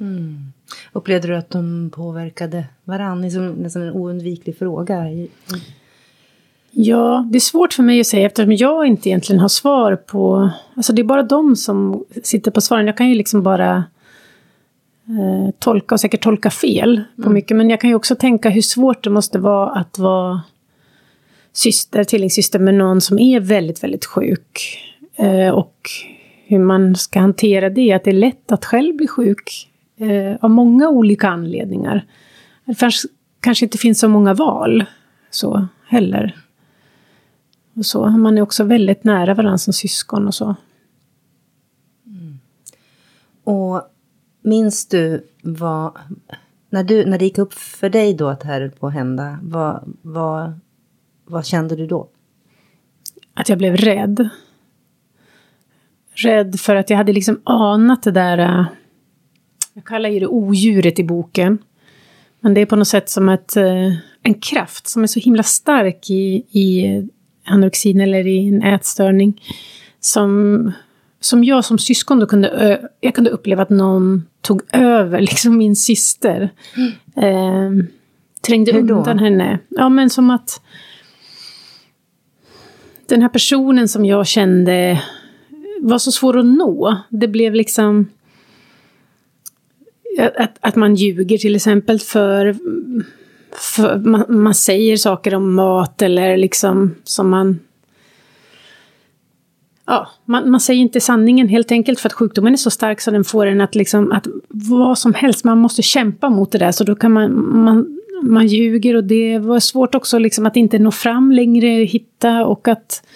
Mm. 0.00 0.52
Upplevde 0.92 1.28
du 1.28 1.36
att 1.36 1.50
de 1.50 1.90
påverkade 1.94 2.64
varandra? 2.84 3.28
Det 3.28 3.36
är 3.36 3.62
nästan 3.62 3.82
en 3.82 3.92
oundviklig 3.92 4.58
fråga. 4.58 5.06
Ja, 6.70 7.28
det 7.30 7.38
är 7.38 7.40
svårt 7.40 7.72
för 7.72 7.82
mig 7.82 8.00
att 8.00 8.06
säga 8.06 8.26
eftersom 8.26 8.52
jag 8.52 8.86
inte 8.86 9.08
egentligen 9.08 9.40
har 9.40 9.48
svar 9.48 9.96
på... 9.96 10.50
Alltså 10.74 10.92
det 10.92 11.02
är 11.02 11.04
bara 11.04 11.22
de 11.22 11.56
som 11.56 12.04
sitter 12.22 12.50
på 12.50 12.60
svaren. 12.60 12.86
Jag 12.86 12.96
kan 12.96 13.08
ju 13.08 13.14
liksom 13.14 13.42
bara 13.42 13.84
eh, 15.08 15.54
tolka 15.58 15.94
och 15.94 16.00
säkert 16.00 16.22
tolka 16.22 16.50
fel 16.50 17.02
på 17.16 17.22
mm. 17.22 17.34
mycket. 17.34 17.56
Men 17.56 17.70
jag 17.70 17.80
kan 17.80 17.90
ju 17.90 17.96
också 17.96 18.16
tänka 18.16 18.48
hur 18.48 18.62
svårt 18.62 19.04
det 19.04 19.10
måste 19.10 19.38
vara 19.38 19.70
att 19.70 19.98
vara 19.98 20.42
syster, 21.52 22.04
tvillingsyster 22.04 22.58
med 22.58 22.74
någon 22.74 23.00
som 23.00 23.18
är 23.18 23.40
väldigt, 23.40 23.82
väldigt 23.82 24.04
sjuk. 24.04 24.78
Eh, 25.16 25.48
och 25.48 25.90
hur 26.46 26.58
man 26.58 26.96
ska 26.96 27.20
hantera 27.20 27.70
det. 27.70 27.92
Att 27.92 28.04
det 28.04 28.10
är 28.10 28.14
lätt 28.14 28.52
att 28.52 28.64
själv 28.64 28.96
bli 28.96 29.06
sjuk 29.06 29.70
eh, 29.96 30.36
av 30.40 30.50
många 30.50 30.88
olika 30.88 31.28
anledningar. 31.28 32.06
Det 32.64 32.74
kanske, 32.74 33.08
kanske 33.40 33.64
inte 33.64 33.78
finns 33.78 34.00
så 34.00 34.08
många 34.08 34.34
val 34.34 34.84
så 35.30 35.66
heller. 35.86 36.36
Och 37.74 37.86
så. 37.86 38.08
Man 38.08 38.38
är 38.38 38.42
också 38.42 38.64
väldigt 38.64 39.04
nära 39.04 39.34
varandra 39.34 39.58
som 39.58 39.72
syskon 39.72 40.26
och 40.26 40.34
så. 40.34 40.54
Mm. 42.06 42.38
Och 43.44 43.82
minns 44.42 44.86
du 44.88 45.26
vad... 45.42 45.98
När, 46.70 46.84
du, 46.84 47.04
när 47.04 47.18
det 47.18 47.24
gick 47.24 47.38
upp 47.38 47.52
för 47.54 47.88
dig 47.88 48.14
då 48.14 48.28
att 48.28 48.40
det 48.40 48.46
här 48.46 48.60
höll 48.60 48.70
på 48.70 48.86
att 48.86 48.92
hända, 48.92 49.38
vad, 49.42 49.96
vad, 50.02 50.60
vad 51.24 51.46
kände 51.46 51.76
du 51.76 51.86
då? 51.86 52.08
Att 53.34 53.48
jag 53.48 53.58
blev 53.58 53.76
rädd. 53.76 54.28
Rädd 56.14 56.60
för 56.60 56.76
att 56.76 56.90
jag 56.90 56.96
hade 56.96 57.12
liksom 57.12 57.40
anat 57.44 58.02
det 58.02 58.10
där 58.10 58.38
äh, 58.38 58.66
jag 59.74 59.84
kallar 59.84 60.08
ju 60.08 60.20
det 60.20 60.26
odjuret 60.26 60.98
i 60.98 61.04
boken. 61.04 61.58
Men 62.40 62.54
det 62.54 62.60
är 62.60 62.66
på 62.66 62.76
något 62.76 62.88
sätt 62.88 63.10
som 63.10 63.28
ett, 63.28 63.56
eh, 63.56 63.92
en 64.22 64.34
kraft 64.34 64.88
som 64.88 65.02
är 65.02 65.06
så 65.06 65.20
himla 65.20 65.42
stark 65.42 66.10
i, 66.10 66.44
i 66.50 67.08
anorexin 67.44 68.00
eller 68.00 68.26
i 68.26 68.48
en 68.48 68.62
ätstörning. 68.62 69.42
Som, 70.00 70.72
som 71.20 71.44
jag 71.44 71.64
som 71.64 71.78
syskon 71.78 72.20
då 72.20 72.26
kunde, 72.26 72.80
jag 73.00 73.14
kunde 73.14 73.30
uppleva 73.30 73.62
att 73.62 73.70
någon 73.70 74.26
tog 74.40 74.62
över, 74.72 75.20
liksom 75.30 75.58
min 75.58 75.76
syster. 75.76 76.50
Mm. 76.76 77.80
Eh, 77.80 77.86
trängde 78.46 78.72
undan 78.72 79.18
henne. 79.18 79.58
Ja, 79.68 79.88
men 79.88 80.10
som 80.10 80.30
att 80.30 80.60
den 83.06 83.22
här 83.22 83.28
personen 83.28 83.88
som 83.88 84.04
jag 84.04 84.26
kände 84.26 85.02
var 85.80 85.98
så 85.98 86.12
svår 86.12 86.38
att 86.38 86.46
nå. 86.46 86.96
Det 87.08 87.28
blev 87.28 87.54
liksom 87.54 88.06
att, 90.18 90.58
att 90.60 90.76
man 90.76 90.94
ljuger 90.94 91.38
till 91.38 91.56
exempel 91.56 92.00
för, 92.00 92.56
för 93.52 93.98
man, 93.98 94.24
man, 94.28 94.54
säger 94.54 94.96
saker 94.96 95.34
om 95.34 95.54
mat 95.54 96.02
eller 96.02 96.36
liksom 96.36 96.94
som 97.04 97.30
man... 97.30 97.58
Ja, 99.86 100.08
man, 100.24 100.50
man 100.50 100.60
säger 100.60 100.80
inte 100.80 101.00
sanningen 101.00 101.48
helt 101.48 101.72
enkelt 101.72 102.00
för 102.00 102.08
att 102.08 102.12
sjukdomen 102.12 102.52
är 102.52 102.56
så 102.56 102.70
stark 102.70 103.00
så 103.00 103.10
den 103.10 103.24
får 103.24 103.46
en 103.46 103.60
att 103.60 103.74
liksom 103.74 104.12
att 104.12 104.26
vad 104.48 104.98
som 104.98 105.14
helst, 105.14 105.44
man 105.44 105.58
måste 105.58 105.82
kämpa 105.82 106.28
mot 106.28 106.52
det 106.52 106.58
där. 106.58 106.72
Så 106.72 106.84
då 106.84 106.94
kan 106.94 107.12
man, 107.12 107.64
man 107.64 108.00
man 108.22 108.46
ljuger 108.46 108.96
och 108.96 109.04
det 109.04 109.38
var 109.38 109.60
svårt 109.60 109.94
också 109.94 110.18
liksom 110.18 110.46
att 110.46 110.56
inte 110.56 110.78
nå 110.78 110.90
fram 110.90 111.32
längre, 111.32 111.68
hitta 111.68 112.46
och 112.46 112.68
att 112.68 113.06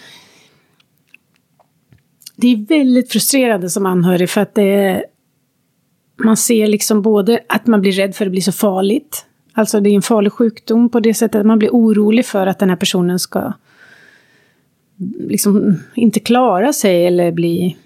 det 2.37 2.49
är 2.49 2.67
väldigt 2.67 3.13
frustrerande 3.13 3.71
som 3.71 3.87
anhörig 3.87 4.31
för 4.31 4.41
att 4.41 4.55
det, 4.55 5.05
man 6.19 6.37
ser 6.37 6.67
liksom 6.67 7.03
både 7.03 7.41
att 7.49 7.67
man 7.67 7.81
blir 7.81 7.93
rädd 7.93 8.15
för 8.15 8.25
att 8.25 8.27
det 8.27 8.31
blir 8.31 8.41
så 8.41 8.53
farligt. 8.53 9.27
Alltså 9.53 9.81
det 9.81 9.91
är 9.91 9.95
en 9.95 10.03
farlig 10.03 10.33
sjukdom 10.33 10.89
på 10.89 11.01
det 11.01 11.15
sättet 11.15 11.41
att 11.41 11.47
man 11.47 11.59
blir 11.59 11.71
orolig 11.71 12.27
för 12.27 12.47
att 12.47 12.59
den 12.59 12.69
här 12.69 12.77
personen 12.77 13.19
ska 13.19 13.53
liksom 15.19 15.77
inte 15.95 16.21
klara 16.21 16.73
sig 16.73 17.07
eller 17.07 17.33
bli... 17.33 17.77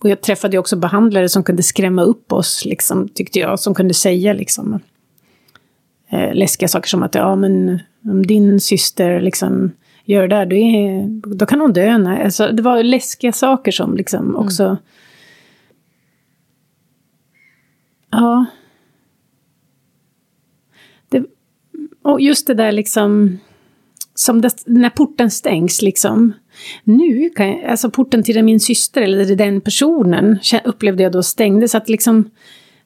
Och 0.00 0.10
jag 0.10 0.20
träffade 0.20 0.58
också 0.58 0.76
behandlare 0.76 1.28
som 1.28 1.42
kunde 1.42 1.62
skrämma 1.62 2.02
upp 2.02 2.32
oss, 2.32 2.64
liksom, 2.64 3.08
tyckte 3.08 3.38
jag, 3.38 3.60
som 3.60 3.74
kunde 3.74 3.94
säga 3.94 4.32
liksom, 4.32 4.80
eh, 6.10 6.34
läskiga 6.34 6.68
saker 6.68 6.88
som 6.88 7.02
att 7.02 7.14
ja, 7.14 7.36
men 7.36 7.78
om 8.04 8.26
din 8.26 8.60
syster 8.60 9.20
liksom 9.20 9.72
gör 10.04 10.28
det 10.28 10.36
där, 10.36 10.46
då, 10.46 10.56
är, 10.56 11.06
då 11.36 11.46
kan 11.46 11.60
hon 11.60 11.72
dö. 11.72 11.92
Alltså, 12.24 12.52
det 12.52 12.62
var 12.62 12.82
läskiga 12.82 13.32
saker 13.32 13.72
som 13.72 13.96
liksom 13.96 14.36
också 14.36 14.64
mm 14.64 14.76
Ja. 18.10 18.46
Det, 21.08 21.24
och 22.02 22.20
just 22.20 22.46
det 22.46 22.54
där 22.54 22.72
liksom, 22.72 23.38
som 24.14 24.40
det, 24.40 24.62
när 24.66 24.90
porten 24.90 25.30
stängs 25.30 25.82
liksom. 25.82 26.32
Nu 26.84 27.30
kan 27.30 27.48
jag, 27.48 27.64
alltså 27.64 27.90
porten 27.90 28.22
till 28.22 28.44
min 28.44 28.60
syster 28.60 29.02
eller 29.02 29.36
den 29.36 29.60
personen 29.60 30.38
upplevde 30.64 31.02
jag 31.02 31.12
då 31.12 31.22
stängdes. 31.22 31.74
Att 31.74 31.88
liksom, 31.88 32.30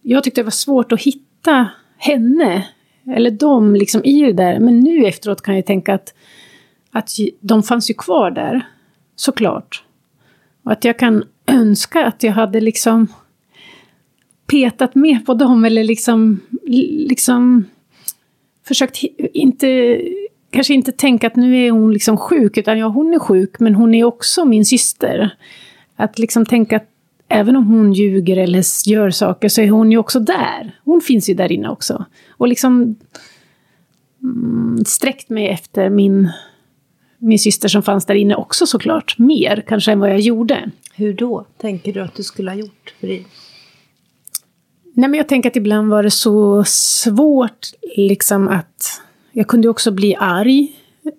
jag 0.03 0.25
tyckte 0.25 0.41
det 0.41 0.45
var 0.45 0.51
svårt 0.51 0.93
att 0.93 1.03
hitta 1.03 1.69
henne, 1.97 2.67
eller 3.07 3.31
dem, 3.31 3.75
liksom 3.75 4.05
i 4.05 4.23
det 4.23 4.33
där. 4.33 4.59
Men 4.59 4.81
nu 4.81 5.07
efteråt 5.07 5.43
kan 5.43 5.57
jag 5.57 5.67
tänka 5.67 5.95
att, 5.95 6.15
att 6.91 7.11
de 7.41 7.63
fanns 7.63 7.91
ju 7.91 7.95
kvar 7.95 8.31
där, 8.31 8.67
såklart. 9.17 9.85
Och 10.63 10.73
att 10.73 10.85
jag 10.85 10.99
kan 10.99 11.25
önska 11.47 12.07
att 12.07 12.23
jag 12.23 12.33
hade 12.33 12.61
liksom 12.61 13.07
petat 14.47 14.95
med 14.95 15.27
på 15.27 15.35
dem 15.35 15.65
eller 15.65 15.85
liksom, 15.85 16.41
liksom 17.09 17.65
försökt 18.65 19.03
inte, 19.33 20.01
kanske 20.51 20.75
inte 20.75 20.93
tänka 20.93 21.27
att 21.27 21.37
nu 21.37 21.67
är 21.67 21.71
hon 21.71 21.93
liksom 21.93 22.17
sjuk, 22.17 22.57
utan 22.57 22.79
ja, 22.79 22.89
hon 22.89 23.15
är 23.15 23.19
sjuk, 23.19 23.61
men 23.61 23.75
hon 23.75 23.95
är 23.95 24.05
också 24.05 24.45
min 24.45 24.65
syster. 24.65 25.37
Att 25.97 26.19
liksom 26.19 26.47
tänka 26.47 26.77
att 26.77 26.89
även 27.29 27.57
om 27.57 27.67
hon 27.67 27.93
ljuger 27.93 28.37
eller 28.37 28.89
gör 28.89 29.11
saker 29.11 29.49
så 29.49 29.61
är 29.61 29.71
hon 29.71 29.93
ju 29.93 29.99
också 29.99 30.21
där. 30.21 30.79
Hon 30.85 31.01
finns 31.01 31.31
ju 31.31 31.35
där 31.35 31.53
inne 31.53 31.69
också. 31.69 32.05
Och 32.31 32.49
liksom 32.49 32.97
mm, 34.23 34.85
sträckt 34.85 35.31
mig 35.31 35.49
efter 35.49 35.91
min, 35.91 36.31
min 37.19 37.39
syster 37.39 37.69
som 37.69 37.83
fanns 37.83 38.07
där 38.07 38.15
inne 38.15 38.35
också 38.35 38.67
såklart. 38.67 39.19
Mer 39.19 39.65
kanske 39.69 39.93
än 39.93 40.01
vad 40.01 40.11
jag 40.11 40.21
gjorde. 40.21 40.71
Hur 40.95 41.15
då? 41.15 41.47
Tänker 41.61 41.93
du 41.93 42.01
att 42.01 42.15
du 42.15 42.23
skulle 42.23 42.51
ha 42.51 42.59
gjort 42.59 42.95
för 43.01 43.07
dig? 43.07 43.27
Nej, 44.95 45.11
men 45.11 45.19
jag 45.19 45.29
tänker 45.29 45.51
att 45.51 45.57
ibland 45.57 45.91
var 45.91 46.03
det 46.03 46.11
så 46.11 46.65
svårt 46.67 47.69
liksom 47.97 48.49
att... 48.49 49.01
Jag 49.33 49.49
kunde 49.49 49.69
också 49.69 49.91
bli 49.91 50.17
arg 50.17 50.73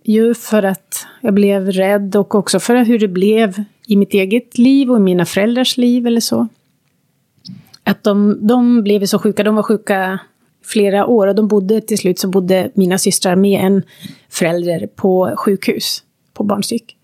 ju 0.04 0.34
för 0.34 0.64
att 0.64 1.06
jag 1.22 1.34
blev 1.34 1.72
rädd 1.72 2.16
och 2.16 2.36
också 2.36 2.60
för 2.60 2.76
hur 2.76 3.00
det 3.00 3.08
blev 3.08 3.64
i 3.88 3.96
mitt 3.96 4.14
eget 4.14 4.58
liv 4.58 4.92
och 4.92 4.98
i 4.98 5.00
mina 5.00 5.26
föräldrars 5.26 5.78
liv 5.78 6.08
eller 6.08 6.22
så. 6.22 6.48
Att 7.84 8.04
de, 8.04 8.48
de 8.48 8.84
blev 8.84 9.06
så 9.06 9.20
sjuka, 9.20 9.44
de 9.44 9.56
var 9.56 9.64
sjuka 9.64 10.20
flera 10.66 11.06
år 11.06 11.28
och 11.28 11.36
de 11.36 11.48
bodde 11.48 11.82
till 11.82 11.98
slut 11.98 12.20
så 12.20 12.28
bodde 12.28 12.72
mina 12.74 12.98
systrar 12.98 13.36
med 13.36 13.66
en 13.66 13.84
förälder 14.30 14.88
på 14.88 15.34
sjukhus, 15.38 16.04
på 16.34 16.44
barnpsyk. 16.44 16.98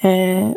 Eh, 0.00 0.50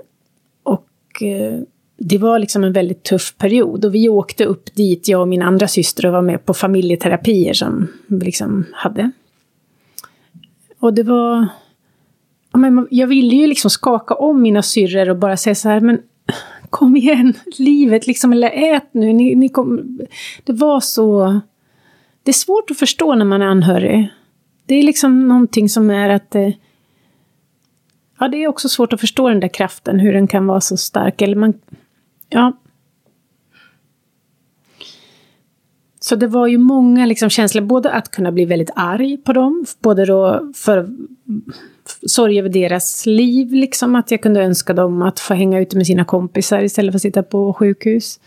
och 0.64 1.24
eh, 1.24 1.60
det 1.98 2.18
var 2.18 2.40
liksom 2.40 2.64
en 2.64 2.74
väldigt 2.74 3.04
tuff 3.04 3.38
period 3.38 3.86
och 3.86 3.96
vi 3.96 4.10
åkte 4.10 4.46
upp 4.46 4.76
dit, 4.76 5.08
jag 5.08 5.22
och 5.22 5.28
min 5.28 5.42
andra 5.42 5.68
syster, 5.68 6.06
och 6.06 6.14
var 6.14 6.22
med 6.22 6.46
på 6.46 6.54
familjeterapier 6.54 7.54
som 7.54 7.88
vi 8.08 8.26
liksom 8.26 8.66
hade. 8.74 9.12
Och 10.80 10.94
det 10.94 11.04
var... 11.04 11.48
Jag 12.90 13.08
ville 13.08 13.36
ju 13.36 13.48
liksom 13.48 13.70
skaka 13.70 14.14
om 14.14 14.42
mina 14.42 14.62
syrror 14.62 15.10
och 15.10 15.18
bara 15.18 15.38
säga 15.38 15.56
så 15.56 15.70
här, 15.70 15.80
men 15.80 16.00
kom 16.70 16.96
igen, 16.96 17.34
livet 17.58 18.08
liksom, 18.08 18.34
eller 18.34 18.76
ät 18.76 18.90
nu. 18.92 19.14
Ni, 19.14 19.36
ni 19.36 19.50
kom, 19.50 20.00
det 20.44 20.54
var 20.54 20.80
så... 20.80 21.40
Det 22.24 22.32
är 22.32 22.34
svårt 22.34 22.72
att 22.72 22.78
förstå 22.78 23.16
när 23.16 23.26
man 23.26 23.42
är 23.42 23.46
anhörig. 23.46 24.10
Det 24.66 24.76
är 24.76 24.84
liksom 24.84 25.28
någonting 25.28 25.70
som 25.70 25.90
är 25.90 26.10
att... 26.10 26.36
Eh, 26.36 26.50
ja, 28.20 28.28
det 28.28 28.44
är 28.44 28.48
också 28.48 28.70
svårt 28.70 28.94
att 28.94 29.00
förstå 29.00 29.30
den 29.30 29.40
där 29.40 29.48
kraften, 29.48 30.00
hur 30.00 30.14
den 30.14 30.28
kan 30.28 30.48
vara 30.48 30.62
så 30.62 30.78
stark. 30.78 31.22
Eller 31.22 31.36
man... 31.36 31.54
Ja. 32.30 32.54
Så 36.00 36.16
det 36.16 36.28
var 36.28 36.48
ju 36.48 36.58
många 36.58 37.06
liksom 37.06 37.30
känslor, 37.30 37.62
både 37.62 37.92
att 37.92 38.12
kunna 38.12 38.32
bli 38.32 38.46
väldigt 38.46 38.70
arg 38.76 39.18
på 39.18 39.34
dem, 39.34 39.66
både 39.80 40.06
då 40.06 40.52
för 40.56 40.90
sorg 42.08 42.40
över 42.40 42.50
deras 42.50 43.06
liv, 43.06 43.54
liksom 43.54 43.96
att 43.96 44.12
jag 44.12 44.22
kunde 44.22 44.42
önska 44.42 44.74
dem 44.74 45.02
att 45.02 45.20
få 45.20 45.34
hänga 45.34 45.60
ute 45.60 45.78
med 45.78 45.88
sina 45.88 46.06
kompisar 46.06 46.62
istället 46.62 46.92
för 46.92 46.98
att 46.98 47.02
sitta 47.02 47.24
på 47.24 47.54
sjukhus. 47.54 48.20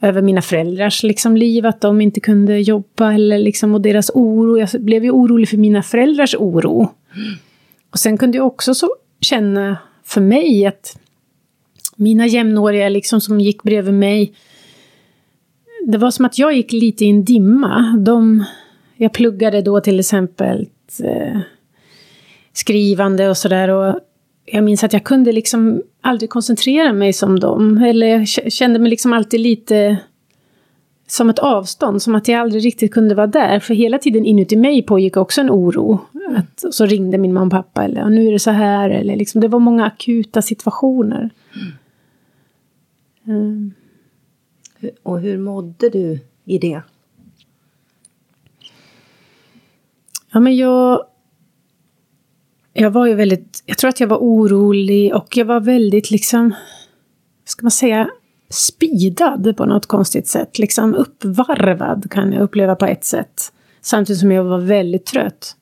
Över 0.00 0.22
mina 0.22 0.42
föräldrars 0.42 1.02
liksom, 1.02 1.36
liv, 1.36 1.66
att 1.66 1.80
de 1.80 2.00
inte 2.00 2.20
kunde 2.20 2.58
jobba, 2.58 3.12
eller 3.12 3.38
liksom, 3.38 3.74
och 3.74 3.80
deras 3.80 4.10
oro. 4.14 4.58
Jag 4.58 4.68
blev 4.80 5.04
ju 5.04 5.10
orolig 5.10 5.48
för 5.48 5.56
mina 5.56 5.82
föräldrars 5.82 6.34
oro. 6.34 6.90
Och 7.90 7.98
sen 7.98 8.18
kunde 8.18 8.36
jag 8.36 8.46
också 8.46 8.74
så 8.74 8.88
känna 9.20 9.76
för 10.04 10.20
mig 10.20 10.66
att 10.66 10.98
mina 12.00 12.26
jämnåriga 12.26 12.88
liksom, 12.88 13.20
som 13.20 13.40
gick 13.40 13.62
bredvid 13.62 13.94
mig, 13.94 14.32
det 15.86 15.98
var 15.98 16.10
som 16.10 16.24
att 16.24 16.38
jag 16.38 16.52
gick 16.52 16.72
lite 16.72 17.04
i 17.04 17.10
en 17.10 17.24
dimma. 17.24 17.96
De, 17.98 18.44
jag 18.96 19.12
pluggade 19.12 19.62
då 19.62 19.80
till 19.80 20.00
exempel 20.00 20.68
eh, 21.04 21.40
skrivande 22.52 23.28
och 23.28 23.36
sådär. 23.36 23.94
jag 24.44 24.64
minns 24.64 24.84
att 24.84 24.92
jag 24.92 25.04
kunde 25.04 25.32
liksom 25.32 25.82
aldrig 26.00 26.30
koncentrera 26.30 26.92
mig 26.92 27.12
som 27.12 27.40
dem. 27.40 27.78
Eller 27.78 28.06
jag 28.06 28.52
kände 28.52 28.78
mig 28.78 28.90
liksom 28.90 29.12
alltid 29.12 29.40
lite 29.40 29.96
som 31.06 31.30
ett 31.30 31.38
avstånd, 31.38 32.02
som 32.02 32.14
att 32.14 32.28
jag 32.28 32.40
aldrig 32.40 32.64
riktigt 32.64 32.92
kunde 32.92 33.14
vara 33.14 33.26
där. 33.26 33.60
För 33.60 33.74
hela 33.74 33.98
tiden 33.98 34.24
inuti 34.24 34.56
mig 34.56 34.82
pågick 34.82 35.16
också 35.16 35.40
en 35.40 35.50
oro. 35.50 35.98
Att, 36.36 36.74
så 36.74 36.86
ringde 36.86 37.18
min 37.18 37.32
mamma 37.32 37.46
och 37.46 37.50
pappa, 37.50 37.84
eller 37.84 38.04
nu 38.04 38.28
är 38.28 38.32
det 38.32 38.38
så 38.38 38.50
här. 38.50 38.90
Eller 38.90 39.16
liksom, 39.16 39.40
det 39.40 39.48
var 39.48 39.58
många 39.58 39.86
akuta 39.86 40.42
situationer. 40.42 41.30
Mm. 41.54 41.72
Mm. 43.30 43.74
Och 45.02 45.20
hur 45.20 45.38
mådde 45.38 45.88
du 45.88 46.18
i 46.44 46.58
det? 46.58 46.82
Ja, 50.32 50.40
men 50.40 50.56
jag... 50.56 51.04
Jag 52.72 52.90
var 52.90 53.06
ju 53.06 53.14
väldigt... 53.14 53.62
Jag 53.66 53.78
tror 53.78 53.88
att 53.88 54.00
jag 54.00 54.08
var 54.08 54.16
orolig 54.16 55.14
och 55.14 55.36
jag 55.36 55.44
var 55.44 55.60
väldigt 55.60 56.10
liksom... 56.10 56.54
Ska 57.44 57.62
man 57.62 57.70
säga? 57.70 58.10
Spidad 58.48 59.56
på 59.56 59.66
något 59.66 59.86
konstigt 59.86 60.28
sätt. 60.28 60.58
Liksom 60.58 60.94
uppvarvad 60.94 62.10
kan 62.10 62.32
jag 62.32 62.42
uppleva 62.42 62.76
på 62.76 62.86
ett 62.86 63.04
sätt. 63.04 63.52
Samtidigt 63.80 64.20
som 64.20 64.32
jag 64.32 64.44
var 64.44 64.58
väldigt 64.58 65.06
trött. 65.06 65.56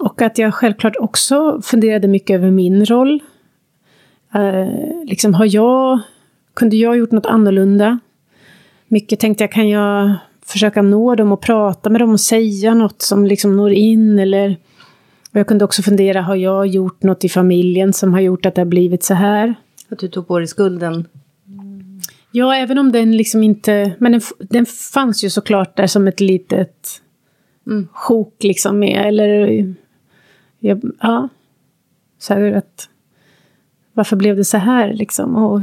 Och 0.00 0.22
att 0.22 0.38
jag 0.38 0.54
självklart 0.54 0.96
också 0.96 1.60
funderade 1.62 2.08
mycket 2.08 2.34
över 2.34 2.50
min 2.50 2.84
roll. 2.86 3.22
Eh, 4.34 5.04
liksom, 5.04 5.34
har 5.34 5.54
jag 5.54 6.00
kunde 6.58 6.76
jag 6.76 6.96
gjort 6.96 7.12
något 7.12 7.26
annorlunda? 7.26 7.98
Mycket 8.88 9.20
tänkte 9.20 9.44
jag, 9.44 9.52
kan 9.52 9.68
jag 9.68 10.14
försöka 10.46 10.82
nå 10.82 11.14
dem 11.14 11.32
och 11.32 11.40
prata 11.40 11.90
med 11.90 12.00
dem 12.00 12.10
och 12.10 12.20
säga 12.20 12.74
något 12.74 13.02
som 13.02 13.24
liksom 13.24 13.56
når 13.56 13.72
in 13.72 14.18
eller... 14.18 14.56
Och 15.30 15.36
jag 15.36 15.46
kunde 15.46 15.64
också 15.64 15.82
fundera, 15.82 16.22
har 16.22 16.36
jag 16.36 16.66
gjort 16.66 17.02
något 17.02 17.24
i 17.24 17.28
familjen 17.28 17.92
som 17.92 18.12
har 18.12 18.20
gjort 18.20 18.46
att 18.46 18.54
det 18.54 18.60
har 18.60 18.66
blivit 18.66 19.02
så 19.02 19.14
här? 19.14 19.54
Att 19.88 19.98
du 19.98 20.08
tog 20.08 20.28
på 20.28 20.38
dig 20.38 20.48
skulden? 20.48 21.08
Ja, 22.30 22.56
även 22.56 22.78
om 22.78 22.92
den 22.92 23.16
liksom 23.16 23.42
inte... 23.42 23.92
Men 23.98 24.12
den, 24.12 24.20
den 24.38 24.66
fanns 24.66 25.24
ju 25.24 25.30
såklart 25.30 25.76
där 25.76 25.86
som 25.86 26.08
ett 26.08 26.20
litet 26.20 27.02
mm. 27.66 27.88
sjok 27.92 28.42
liksom 28.42 28.78
med, 28.78 29.06
eller... 29.06 29.74
Ja. 31.00 31.28
Så 32.18 32.34
här 32.34 32.52
att... 32.52 32.88
Varför 33.92 34.16
blev 34.16 34.36
det 34.36 34.44
så 34.44 34.58
här 34.58 34.92
liksom? 34.92 35.36
Och 35.36 35.60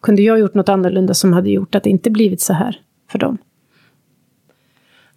kunde 0.00 0.22
jag 0.22 0.38
gjort 0.38 0.54
något 0.54 0.68
annorlunda 0.68 1.14
som 1.14 1.32
hade 1.32 1.50
gjort 1.50 1.74
att 1.74 1.82
det 1.82 1.90
inte 1.90 2.10
blivit 2.10 2.40
så 2.40 2.52
här 2.52 2.80
för 3.08 3.18
dem? 3.18 3.38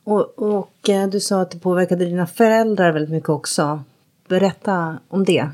Och, 0.04 0.42
och 0.42 0.90
eh, 0.90 1.10
du 1.10 1.20
sa 1.20 1.42
att 1.42 1.52
det 1.52 1.60
påverkade 1.60 2.06
dina 2.06 2.28
föräldrar 2.28 2.92
väldigt 2.92 3.12
mycket 3.12 3.30
också. 3.30 3.84
Berätta 4.28 5.00
om 5.08 5.24
det. 5.24 5.48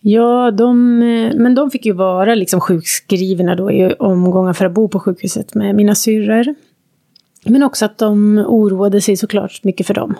Ja, 0.00 0.50
de, 0.50 1.02
eh, 1.02 1.32
men 1.36 1.54
de 1.54 1.70
fick 1.70 1.86
ju 1.86 1.92
vara 1.92 2.34
liksom 2.34 2.60
sjukskrivna 2.60 3.56
då 3.56 3.70
i 3.70 3.94
omgångar 3.98 4.52
för 4.52 4.64
att 4.64 4.72
bo 4.72 4.88
på 4.88 5.00
sjukhuset 5.00 5.54
med 5.54 5.74
mina 5.74 5.94
syrror. 5.94 6.54
Men 7.44 7.62
också 7.62 7.84
att 7.84 7.98
de 7.98 8.38
oroade 8.48 9.00
sig 9.00 9.16
såklart 9.16 9.64
mycket 9.64 9.86
för 9.86 9.94
dem. 9.94 10.14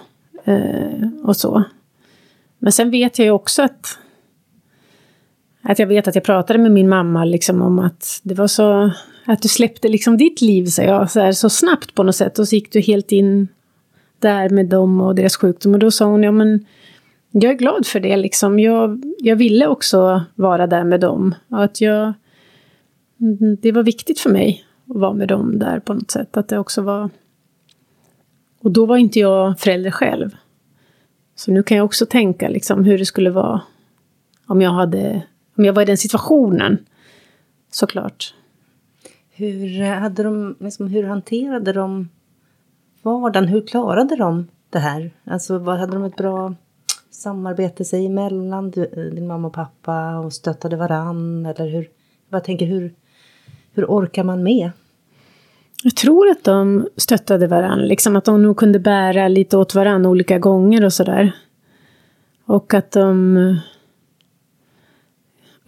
Eh, 0.44 1.08
och 1.24 1.36
så. 1.36 1.64
Men 2.58 2.72
sen 2.72 2.90
vet 2.90 3.18
jag 3.18 3.24
ju 3.24 3.30
också 3.30 3.62
att 3.62 3.98
att 5.62 5.78
jag 5.78 5.86
vet 5.86 6.08
att 6.08 6.14
jag 6.14 6.24
pratade 6.24 6.58
med 6.58 6.72
min 6.72 6.88
mamma 6.88 7.24
liksom 7.24 7.62
om 7.62 7.78
att 7.78 8.20
det 8.22 8.34
var 8.34 8.46
så... 8.46 8.90
Att 9.26 9.42
du 9.42 9.48
släppte 9.48 9.88
liksom 9.88 10.16
ditt 10.16 10.40
liv, 10.40 10.66
så, 10.66 10.82
jag, 10.82 11.10
så, 11.10 11.20
här, 11.20 11.32
så 11.32 11.50
snabbt 11.50 11.94
på 11.94 12.02
något 12.02 12.16
sätt. 12.16 12.38
Och 12.38 12.48
så 12.48 12.54
gick 12.54 12.72
du 12.72 12.80
helt 12.80 13.12
in 13.12 13.48
där 14.18 14.48
med 14.48 14.66
dem 14.66 15.00
och 15.00 15.14
deras 15.14 15.36
sjukdom. 15.36 15.72
Och 15.72 15.78
då 15.78 15.90
sa 15.90 16.04
hon, 16.04 16.22
ja 16.22 16.32
men 16.32 16.66
jag 17.30 17.52
är 17.52 17.56
glad 17.56 17.86
för 17.86 18.00
det 18.00 18.16
liksom. 18.16 18.58
Jag, 18.58 19.02
jag 19.18 19.36
ville 19.36 19.66
också 19.66 20.24
vara 20.34 20.66
där 20.66 20.84
med 20.84 21.00
dem. 21.00 21.34
Och 21.48 21.64
att 21.64 21.80
jag... 21.80 22.12
Det 23.60 23.72
var 23.72 23.82
viktigt 23.82 24.20
för 24.20 24.30
mig 24.30 24.64
att 24.88 24.96
vara 24.96 25.12
med 25.12 25.28
dem 25.28 25.58
där 25.58 25.80
på 25.80 25.94
något 25.94 26.10
sätt. 26.10 26.36
Att 26.36 26.48
det 26.48 26.58
också 26.58 26.82
var... 26.82 27.10
Och 28.60 28.70
då 28.70 28.86
var 28.86 28.96
inte 28.96 29.18
jag 29.18 29.60
förälder 29.60 29.90
själv. 29.90 30.36
Så 31.34 31.52
nu 31.52 31.62
kan 31.62 31.76
jag 31.76 31.84
också 31.84 32.06
tänka 32.06 32.48
liksom 32.48 32.84
hur 32.84 32.98
det 32.98 33.06
skulle 33.06 33.30
vara 33.30 33.60
om 34.46 34.62
jag 34.62 34.70
hade 34.70 35.22
om 35.60 35.64
jag 35.64 35.72
var 35.72 35.82
i 35.82 35.84
den 35.84 35.96
situationen. 35.96 36.78
Såklart. 37.70 38.34
Hur, 39.30 39.80
eh, 39.80 39.88
hade 39.88 40.22
de, 40.22 40.56
liksom, 40.60 40.86
hur 40.86 41.04
hanterade 41.04 41.72
de 41.72 42.08
vardagen? 43.02 43.48
Hur 43.48 43.66
klarade 43.66 44.16
de 44.16 44.48
det 44.70 44.78
här? 44.78 45.10
Alltså, 45.24 45.58
hade 45.58 45.92
de 45.92 46.04
ett 46.04 46.16
bra 46.16 46.54
samarbete 47.10 47.84
sig 47.84 48.06
emellan, 48.06 48.70
du, 48.70 48.84
eh, 48.84 49.14
din 49.14 49.26
mamma 49.26 49.48
och 49.48 49.54
pappa, 49.54 50.18
och 50.18 50.32
stöttade 50.32 50.76
varann? 50.76 51.46
Eller 51.46 51.68
hur, 51.68 51.88
jag 52.30 52.44
tänker, 52.44 52.66
hur, 52.66 52.94
hur 53.72 53.84
orkar 53.84 54.24
man 54.24 54.42
med? 54.42 54.70
Jag 55.82 55.96
tror 55.96 56.30
att 56.30 56.44
de 56.44 56.88
stöttade 56.96 57.46
varann, 57.46 57.80
liksom 57.88 58.16
att 58.16 58.24
de 58.24 58.42
nog 58.42 58.56
kunde 58.56 58.78
bära 58.78 59.28
lite 59.28 59.56
åt 59.56 59.74
varann 59.74 60.06
olika 60.06 60.38
gånger 60.38 60.84
och 60.84 60.92
sådär. 60.92 61.32
Och 62.44 62.74
att 62.74 62.90
de 62.90 63.36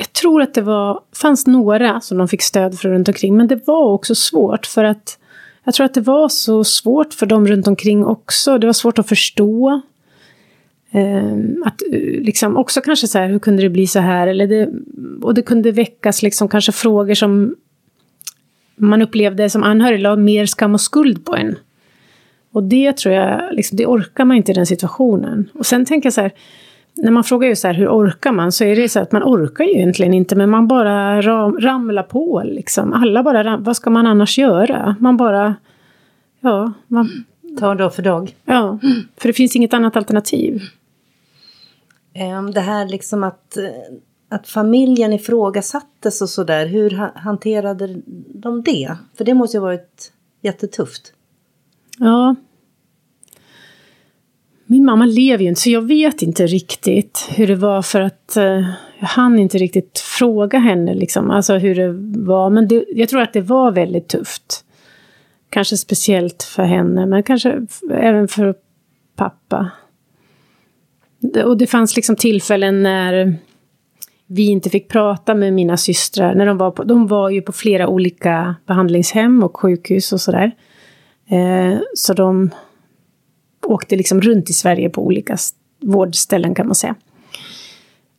jag 0.02 0.12
tror 0.12 0.42
att 0.42 0.54
det 0.54 0.62
var, 0.62 1.00
fanns 1.12 1.46
några 1.46 2.00
som 2.00 2.18
de 2.18 2.28
fick 2.28 2.42
stöd 2.42 2.78
för 2.78 2.88
runt 2.88 3.08
omkring, 3.08 3.36
men 3.36 3.48
det 3.48 3.66
var 3.66 3.84
också 3.84 4.14
svårt 4.14 4.66
för 4.66 4.84
att 4.84 5.18
jag 5.64 5.74
tror 5.74 5.84
att 5.86 5.94
det 5.94 6.00
var 6.00 6.28
så 6.28 6.64
svårt 6.64 7.14
för 7.14 7.26
dem 7.26 7.46
runt 7.46 7.66
omkring 7.66 8.04
också. 8.04 8.58
Det 8.58 8.66
var 8.66 8.72
svårt 8.72 8.98
att 8.98 9.08
förstå. 9.08 9.80
Um, 10.92 11.62
att 11.66 11.82
eh, 11.92 11.98
liksom 12.00 12.56
också 12.56 12.80
kanske 12.80 13.06
så 13.06 13.18
här, 13.18 13.28
hur 13.28 13.38
kunde 13.38 13.62
det 13.62 13.70
bli 13.70 13.86
så 13.86 13.98
här? 13.98 14.26
Eller 14.26 14.46
det, 14.46 14.68
och 15.22 15.34
det 15.34 15.42
kunde 15.42 15.72
väckas 15.72 16.22
liksom 16.22 16.48
kanske 16.48 16.72
frågor 16.72 17.14
som 17.14 17.56
man 18.76 19.02
upplevde 19.02 19.50
som 19.50 19.62
anhörig 19.62 20.00
la 20.00 20.16
mer 20.16 20.46
skam 20.46 20.74
och 20.74 20.80
skuld 20.80 21.24
på 21.24 21.36
en. 21.36 21.56
Och 22.52 22.62
det 22.62 22.96
tror 22.96 23.14
jag, 23.14 23.54
liksom, 23.54 23.76
det 23.76 23.86
orkar 23.86 24.24
man 24.24 24.36
inte 24.36 24.52
i 24.52 24.54
den 24.54 24.66
situationen. 24.66 25.48
Och 25.54 25.66
sen 25.66 25.84
tänker 25.84 26.06
jag 26.06 26.14
så 26.14 26.20
här, 26.20 26.32
när 26.94 27.11
man 27.11 27.24
frågar 27.24 27.48
ju 27.48 27.57
så 27.57 27.66
här, 27.66 27.74
hur 27.74 27.88
orkar 27.88 28.33
man? 28.33 28.52
Så 28.52 28.64
är 28.64 28.76
det 28.76 28.88
så 28.88 29.00
att 29.00 29.12
man 29.12 29.22
orkar 29.22 29.64
ju 29.64 29.70
egentligen 29.70 30.14
inte, 30.14 30.37
men 30.37 30.50
man 30.50 30.68
bara 30.68 31.22
ram, 31.22 31.61
ramlar 31.61 32.02
på 32.02 32.42
liksom. 32.44 32.92
Alla 32.92 33.22
bara, 33.22 33.44
ram, 33.44 33.62
vad 33.62 33.76
ska 33.76 33.90
man 33.90 34.07
annars 34.07 34.38
göra? 34.38 34.96
Man 35.00 35.16
bara, 35.16 35.55
ja. 36.40 36.72
Man, 36.87 37.24
Tar 37.59 37.74
dag 37.74 37.94
för 37.94 38.02
dag. 38.02 38.37
Ja, 38.44 38.78
för 39.16 39.28
det 39.28 39.33
finns 39.33 39.57
inget 39.57 39.74
annat 39.74 39.96
alternativ. 39.96 40.62
Ehm, 42.14 42.50
det 42.50 42.61
här 42.61 42.88
liksom 42.88 43.24
att, 43.24 43.57
eh, 43.57 43.64
att 44.28 44.48
familjen 44.48 45.12
ifrågasattes 45.12 46.22
och 46.22 46.28
sådär, 46.28 46.66
hur 46.66 46.90
hanterade 47.14 48.02
de 48.35 48.62
det? 48.62 48.96
För 49.14 49.24
det 49.24 49.35
måste 49.35 49.57
ju 49.57 49.61
ha 49.61 49.66
varit 49.66 50.12
jättetufft. 50.40 51.12
Ja, 51.98 52.35
min 54.72 54.85
mamma 54.85 55.06
lever 55.06 55.42
ju 55.42 55.48
inte, 55.48 55.61
så 55.61 55.70
jag 55.70 55.88
vet 55.88 56.22
inte 56.22 56.46
riktigt 56.46 57.28
hur 57.30 57.46
det 57.46 57.54
var 57.54 57.82
för 57.82 58.00
att 58.00 58.37
eh, 58.37 58.61
jag 58.98 59.06
hann 59.06 59.38
inte 59.38 59.58
riktigt 59.58 59.98
fråga 59.98 60.58
henne 60.58 60.94
liksom, 60.94 61.30
alltså 61.30 61.54
hur 61.54 61.74
det 61.74 61.92
var. 62.20 62.50
Men 62.50 62.68
det, 62.68 62.85
jag 62.88 63.08
tror 63.08 63.20
att 63.20 63.32
det 63.32 63.40
var 63.40 63.72
väldigt 63.72 64.08
tufft. 64.08 64.64
Kanske 65.50 65.76
speciellt 65.76 66.42
för 66.42 66.62
henne, 66.62 67.06
men 67.06 67.22
kanske 67.22 67.66
även 67.90 68.28
för 68.28 68.54
pappa. 69.16 69.70
Och 71.44 71.56
det 71.56 71.66
fanns 71.66 71.96
liksom 71.96 72.16
tillfällen 72.16 72.82
när 72.82 73.35
vi 74.26 74.46
inte 74.46 74.70
fick 74.70 74.88
prata 74.88 75.35
med 75.35 75.52
mina 75.52 75.76
systrar. 75.76 76.35
När 76.35 76.46
de, 76.46 76.58
var 76.58 76.70
på, 76.70 76.85
de 76.85 77.06
var 77.06 77.30
ju 77.30 77.42
på 77.42 77.52
flera 77.52 77.88
olika 77.88 78.54
behandlingshem 78.66 79.42
och 79.42 79.61
sjukhus 79.61 80.12
och 80.12 80.20
sådär. 80.20 80.52
Eh, 81.30 81.78
så 81.94 82.14
de 82.14 82.50
åkte 83.66 83.96
liksom 83.96 84.20
runt 84.20 84.51
i 84.51 84.53
Sverige 84.53 84.90
på 84.90 85.03
olika 85.07 85.37
vårdställen 85.81 86.55
kan 86.55 86.66
man 86.66 86.75
säga. 86.75 86.94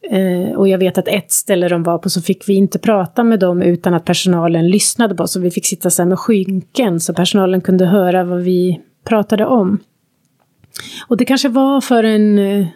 Eh, 0.10 0.56
och 0.56 0.68
jag 0.68 0.78
vet 0.78 0.98
att 0.98 1.08
ett 1.08 1.32
ställe 1.32 1.68
de 1.68 1.84
var 1.84 1.98
på 1.98 2.10
så 2.10 2.22
fick 2.22 2.50
vi 2.50 2.54
inte 2.54 2.80
prata 2.80 3.24
med 3.24 3.40
dem 3.40 3.62
utan 3.62 3.94
att 3.94 4.06
personalen 4.06 4.70
lyssnade 4.70 5.16
på 5.16 5.24
oss. 5.24 5.36
Och 5.36 5.44
vi 5.44 5.52
fick 5.52 5.66
sitta 5.66 5.90
så 5.90 6.06
med 6.06 6.20
skynken 6.20 7.00
så 7.00 7.14
personalen 7.14 7.62
kunde 7.62 7.86
höra 7.86 8.24
vad 8.24 8.42
vi 8.42 8.82
pratade 9.06 9.46
om. 9.46 9.80
Och 11.08 11.18
det 11.18 11.26
kanske 11.26 11.50
var 11.50 11.82
för 11.82 12.04
en 12.04 12.40
eh, 12.40 12.68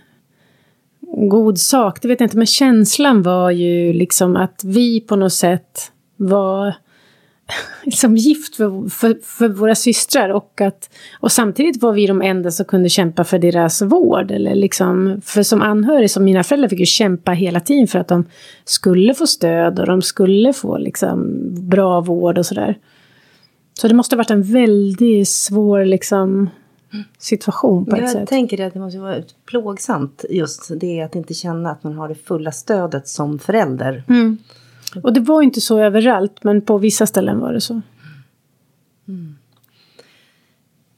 god 1.29 1.59
sak, 1.59 2.01
det 2.01 2.07
vet 2.07 2.19
jag 2.19 2.25
inte, 2.25 2.37
men 2.37 2.45
känslan 2.45 3.23
var 3.23 3.51
ju 3.51 3.93
liksom 3.93 4.35
att 4.35 4.61
vi 4.63 5.01
på 5.01 5.15
något 5.15 5.33
sätt 5.33 5.91
var 6.17 6.73
liksom 7.83 8.17
gift 8.17 8.55
för, 8.55 8.89
för, 8.89 9.17
för, 9.23 9.47
våra 9.47 9.75
systrar 9.75 10.29
och, 10.29 10.61
att, 10.61 10.89
och 11.19 11.31
samtidigt 11.31 11.81
var 11.81 11.93
vi 11.93 12.07
de 12.07 12.21
enda 12.21 12.51
som 12.51 12.65
kunde 12.65 12.89
kämpa 12.89 13.23
för 13.23 13.39
deras 13.39 13.81
vård. 13.81 14.31
Eller 14.31 14.55
liksom, 14.55 15.21
för 15.25 15.43
som 15.43 15.61
anhörig, 15.61 16.11
som 16.11 16.23
mina 16.23 16.43
föräldrar 16.43 16.69
fick 16.69 16.79
ju 16.79 16.85
kämpa 16.85 17.31
hela 17.31 17.59
tiden 17.59 17.87
för 17.87 17.99
att 17.99 18.07
de 18.07 18.25
skulle 18.65 19.13
få 19.13 19.27
stöd 19.27 19.79
och 19.79 19.85
de 19.85 20.01
skulle 20.01 20.53
få 20.53 20.77
liksom 20.77 21.37
bra 21.69 22.01
vård 22.01 22.37
och 22.37 22.45
sådär. 22.45 22.77
Så 23.73 23.87
det 23.87 23.93
måste 23.93 24.15
ha 24.15 24.17
varit 24.17 24.31
en 24.31 24.43
väldigt 24.43 25.29
svår 25.29 25.85
liksom, 25.85 26.49
situation 27.19 27.85
på 27.85 27.95
ett 27.95 28.01
jag 28.01 28.09
sätt. 28.09 28.19
Jag 28.19 28.27
tänker 28.27 28.67
att 28.67 28.73
det 28.73 28.79
måste 28.79 28.99
vara 28.99 29.15
plågsamt 29.45 30.25
just 30.29 30.79
det 30.79 31.01
att 31.01 31.15
inte 31.15 31.33
känna 31.33 31.71
att 31.71 31.83
man 31.83 31.93
har 31.93 32.09
det 32.09 32.15
fulla 32.15 32.51
stödet 32.51 33.07
som 33.07 33.39
förälder. 33.39 34.03
Mm. 34.09 34.37
Och 35.03 35.13
det 35.13 35.19
var 35.19 35.41
inte 35.41 35.61
så 35.61 35.79
överallt, 35.79 36.43
men 36.43 36.61
på 36.61 36.77
vissa 36.77 37.07
ställen 37.07 37.39
var 37.39 37.53
det 37.53 37.61
så. 37.61 37.81
Mm. 39.07 39.35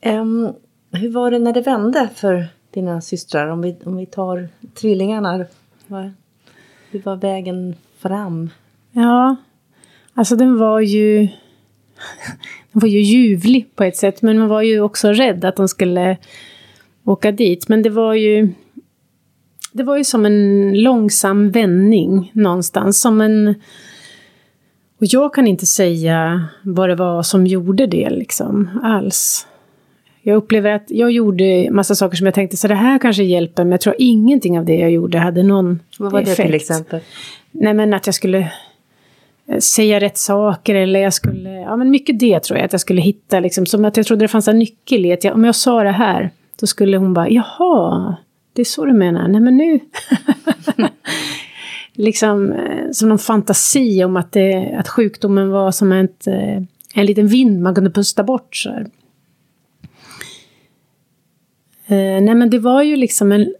Um, 0.05 0.53
hur 0.91 1.09
var 1.09 1.31
det 1.31 1.39
när 1.39 1.53
det 1.53 1.61
vände 1.61 2.09
för 2.15 2.47
dina 2.71 3.01
systrar? 3.01 3.47
Om 3.47 3.61
vi, 3.61 3.77
om 3.83 3.97
vi 3.97 4.05
tar 4.05 4.49
tvillingarna. 4.73 5.45
hur 6.91 7.01
var 7.03 7.15
vägen 7.15 7.75
fram? 7.97 8.49
Ja, 8.91 9.35
alltså 10.13 10.35
den 10.35 10.57
var 10.57 10.79
ju... 10.79 11.17
den 12.71 12.81
var 12.81 12.87
ju 12.87 12.99
ljuvlig 12.99 13.75
på 13.75 13.83
ett 13.83 13.97
sätt, 13.97 14.21
men 14.21 14.39
man 14.39 14.47
var 14.47 14.61
ju 14.61 14.81
också 14.81 15.13
rädd 15.13 15.45
att 15.45 15.55
de 15.55 15.67
skulle 15.67 16.17
åka 17.03 17.31
dit. 17.31 17.69
Men 17.69 17.81
det 17.81 17.89
var 17.89 18.13
ju... 18.13 18.53
Det 19.71 19.83
var 19.83 19.97
ju 19.97 20.03
som 20.03 20.25
en 20.25 20.73
långsam 20.81 21.51
vändning 21.51 22.31
någonstans, 22.33 23.01
som 23.01 23.21
en 23.21 23.55
och 24.99 25.05
jag 25.05 25.33
kan 25.33 25.47
inte 25.47 25.65
säga 25.65 26.45
vad 26.61 26.89
det 26.89 26.95
var 26.95 27.23
som 27.23 27.47
gjorde 27.47 27.87
det 27.87 28.09
liksom, 28.09 28.79
alls. 28.83 29.47
Jag 30.21 30.35
upplever 30.35 30.71
att 30.71 30.85
jag 30.87 31.11
gjorde 31.11 31.67
massa 31.71 31.95
saker 31.95 32.17
som 32.17 32.25
jag 32.25 32.33
tänkte 32.33 32.57
så 32.57 32.67
det 32.67 32.75
här 32.75 32.99
kanske 32.99 33.23
hjälper, 33.23 33.63
men 33.63 33.71
jag 33.71 33.81
tror 33.81 33.95
ingenting 33.97 34.59
av 34.59 34.65
det 34.65 34.75
jag 34.75 34.91
gjorde 34.91 35.17
hade 35.17 35.43
någon 35.43 35.79
Vad 35.99 36.11
var 36.11 36.21
effekt. 36.21 36.37
det 36.37 36.43
till 36.43 36.55
exempel? 36.55 36.99
Nej 37.51 37.73
men 37.73 37.93
att 37.93 38.05
jag 38.05 38.15
skulle 38.15 38.51
eh, 39.47 39.57
säga 39.59 39.99
rätt 39.99 40.17
saker 40.17 40.75
eller 40.75 40.99
jag 40.99 41.13
skulle, 41.13 41.49
ja 41.49 41.75
men 41.75 41.89
mycket 41.89 42.19
det 42.19 42.39
tror 42.39 42.59
jag, 42.59 42.65
att 42.65 42.71
jag 42.73 42.81
skulle 42.81 43.01
hitta 43.01 43.39
liksom, 43.39 43.65
som 43.65 43.85
att 43.85 43.97
jag 43.97 44.05
trodde 44.05 44.23
det 44.23 44.27
fanns 44.27 44.47
en 44.47 44.59
nyckel 44.59 45.05
i 45.05 45.13
att 45.13 45.23
jag, 45.23 45.33
om 45.33 45.43
jag 45.43 45.55
sa 45.55 45.83
det 45.83 45.91
här, 45.91 46.29
då 46.59 46.67
skulle 46.67 46.97
hon 46.97 47.13
bara, 47.13 47.29
jaha, 47.29 48.15
det 48.59 48.63
är 48.63 48.65
så 48.65 48.85
du 48.85 48.93
menar, 48.93 49.27
nej 49.27 49.41
men 49.41 49.57
nu. 49.57 49.79
liksom 51.93 52.51
eh, 52.51 52.91
som 52.91 53.09
någon 53.09 53.19
fantasi 53.19 54.03
om 54.03 54.17
att, 54.17 54.31
det, 54.31 54.75
att 54.79 54.87
sjukdomen 54.87 55.49
var 55.49 55.71
som 55.71 55.91
ett, 55.91 56.27
eh, 56.27 56.55
en 56.93 57.05
liten 57.05 57.27
vind 57.27 57.61
man 57.61 57.75
kunde 57.75 57.91
pusta 57.91 58.23
bort. 58.23 58.55
Så 58.55 58.69
här. 58.69 58.81
Eh, 61.85 62.21
nej 62.21 62.35
men 62.35 62.49
det 62.49 62.59
var 62.59 62.83
ju 62.83 62.95
liksom 62.95 63.31
en... 63.31 63.53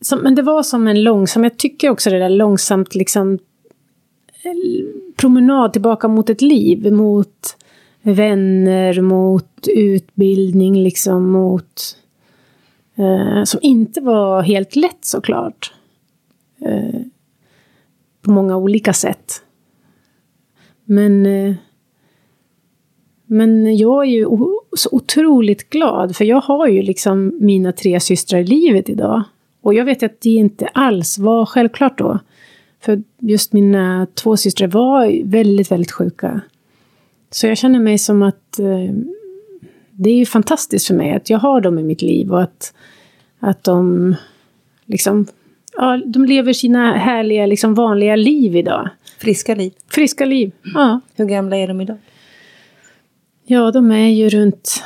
Som, 0.00 0.18
men 0.18 0.34
det 0.34 0.42
var 0.42 0.62
som 0.62 0.88
en 0.88 1.02
långsam, 1.02 1.44
jag 1.44 1.58
tycker 1.58 1.90
också 1.90 2.10
det 2.10 2.18
där 2.18 2.28
långsamt 2.28 2.94
liksom 2.94 3.38
promenad 5.16 5.72
tillbaka 5.72 6.08
mot 6.08 6.30
ett 6.30 6.42
liv, 6.42 6.92
mot 6.92 7.56
vänner, 8.02 9.00
mot 9.00 9.68
utbildning, 9.68 10.82
liksom 10.82 11.30
mot... 11.30 11.96
Eh, 12.98 13.44
som 13.44 13.60
inte 13.62 14.00
var 14.00 14.42
helt 14.42 14.76
lätt 14.76 15.04
såklart. 15.04 15.72
Eh, 16.60 17.00
på 18.22 18.30
många 18.30 18.56
olika 18.56 18.92
sätt. 18.92 19.42
Men, 20.84 21.26
eh, 21.26 21.54
men 23.26 23.76
jag 23.76 24.04
är 24.04 24.10
ju 24.10 24.26
så 24.76 24.88
otroligt 24.92 25.70
glad, 25.70 26.16
för 26.16 26.24
jag 26.24 26.40
har 26.40 26.68
ju 26.68 26.82
liksom 26.82 27.32
mina 27.40 27.72
tre 27.72 28.00
systrar 28.00 28.38
i 28.38 28.44
livet 28.44 28.88
idag. 28.88 29.22
Och 29.60 29.74
jag 29.74 29.84
vet 29.84 30.02
att 30.02 30.20
det 30.20 30.30
inte 30.30 30.66
alls 30.66 31.18
var 31.18 31.46
självklart 31.46 31.98
då. 31.98 32.18
För 32.80 33.02
just 33.18 33.52
mina 33.52 34.06
två 34.14 34.36
systrar 34.36 34.68
var 34.68 35.24
väldigt, 35.24 35.70
väldigt 35.70 35.92
sjuka. 35.92 36.40
Så 37.30 37.46
jag 37.46 37.58
känner 37.58 37.80
mig 37.80 37.98
som 37.98 38.22
att 38.22 38.58
eh, 38.58 38.94
det 40.00 40.10
är 40.10 40.16
ju 40.16 40.26
fantastiskt 40.26 40.86
för 40.86 40.94
mig 40.94 41.12
att 41.12 41.30
jag 41.30 41.38
har 41.38 41.60
dem 41.60 41.78
i 41.78 41.82
mitt 41.82 42.02
liv 42.02 42.32
och 42.32 42.42
att, 42.42 42.74
att 43.40 43.64
de 43.64 44.14
liksom 44.86 45.26
ja, 45.76 46.02
de 46.06 46.24
lever 46.24 46.52
sina 46.52 46.96
härliga, 46.96 47.46
liksom 47.46 47.74
vanliga 47.74 48.16
liv 48.16 48.56
idag. 48.56 48.88
Friska 49.18 49.54
liv. 49.54 49.72
Friska 49.88 50.24
liv, 50.24 50.52
ja. 50.74 51.00
Hur 51.16 51.24
gamla 51.24 51.56
är 51.56 51.68
de 51.68 51.80
idag? 51.80 51.96
Ja, 53.46 53.70
de 53.70 53.90
är 53.90 54.08
ju 54.08 54.28
runt, 54.28 54.82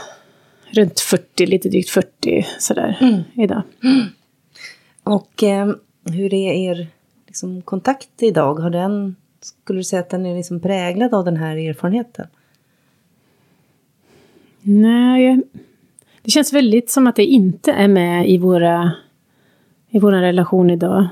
runt 0.71 1.01
40, 1.01 1.47
lite 1.47 1.69
drygt 1.69 1.91
40 1.91 2.47
sådär 2.59 2.99
mm. 3.01 3.23
idag. 3.35 3.63
Mm. 3.85 4.07
Och 5.03 5.43
eh, 5.43 5.73
hur 6.05 6.35
är 6.35 6.53
er 6.53 6.87
liksom, 7.27 7.63
kontakt 7.63 8.23
idag? 8.23 8.55
Har 8.55 8.71
den, 8.71 9.17
skulle 9.41 9.79
du 9.79 9.85
säga 9.85 10.01
att 10.01 10.11
den 10.11 10.27
är 10.27 10.37
liksom 10.37 10.61
präglad 10.61 11.15
av 11.15 11.25
den 11.25 11.37
här 11.37 11.57
erfarenheten? 11.57 12.27
Nej, 14.63 15.41
det 16.23 16.31
känns 16.31 16.53
väldigt 16.53 16.91
som 16.91 17.07
att 17.07 17.17
det 17.17 17.25
inte 17.25 17.73
är 17.73 17.89
med 17.89 18.31
i 18.31 18.39
våra 18.39 18.93
i 19.95 19.99
vår 19.99 20.13
relation 20.13 20.71
idag? 20.71 21.09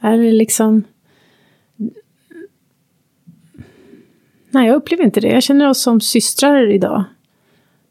Är 0.00 0.18
det 0.18 0.32
liksom... 0.32 0.84
Nej, 4.50 4.66
jag 4.66 4.76
upplever 4.76 5.04
inte 5.04 5.20
det. 5.20 5.28
Jag 5.28 5.42
känner 5.42 5.68
oss 5.68 5.82
som 5.82 6.00
systrar 6.00 6.70
idag. 6.70 7.04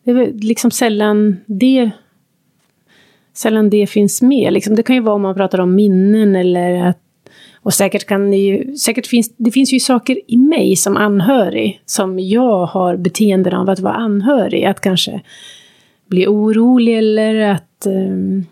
Det 0.04 0.12
är 0.12 0.34
liksom 0.34 0.72
sällan 0.72 1.38
det, 1.46 1.92
sällan 3.34 3.70
det 3.70 3.88
finns 3.88 4.22
med. 4.22 4.54
Liksom, 4.54 4.76
det 4.76 4.84
kan 4.84 4.96
ju 4.96 5.02
vara 5.02 5.16
om 5.16 5.22
man 5.22 5.36
pratar 5.36 5.60
om 5.60 5.76
minnen 5.76 6.36
eller 6.36 6.86
att 6.86 7.00
och 7.64 7.74
säkert 7.74 8.06
kan 8.06 8.32
det 8.32 8.38
ju, 8.38 8.76
säkert 8.76 9.08
finns, 9.08 9.34
det 9.38 9.52
finns 9.52 9.74
ju 9.74 9.80
saker 9.80 10.20
i 10.28 10.38
mig 10.38 10.76
som 10.76 10.98
anhörig 10.98 11.82
som 11.86 12.20
jag 12.20 12.66
har 12.66 12.98
beteenden 12.98 13.54
av 13.54 13.70
att 13.70 13.80
vara 13.80 13.94
anhörig. 13.94 14.64
Att 14.64 14.82
kanske 14.82 15.22
bli 16.06 16.28
orolig 16.28 16.98
eller 16.98 17.36
att 17.36 17.86
um, 17.86 18.46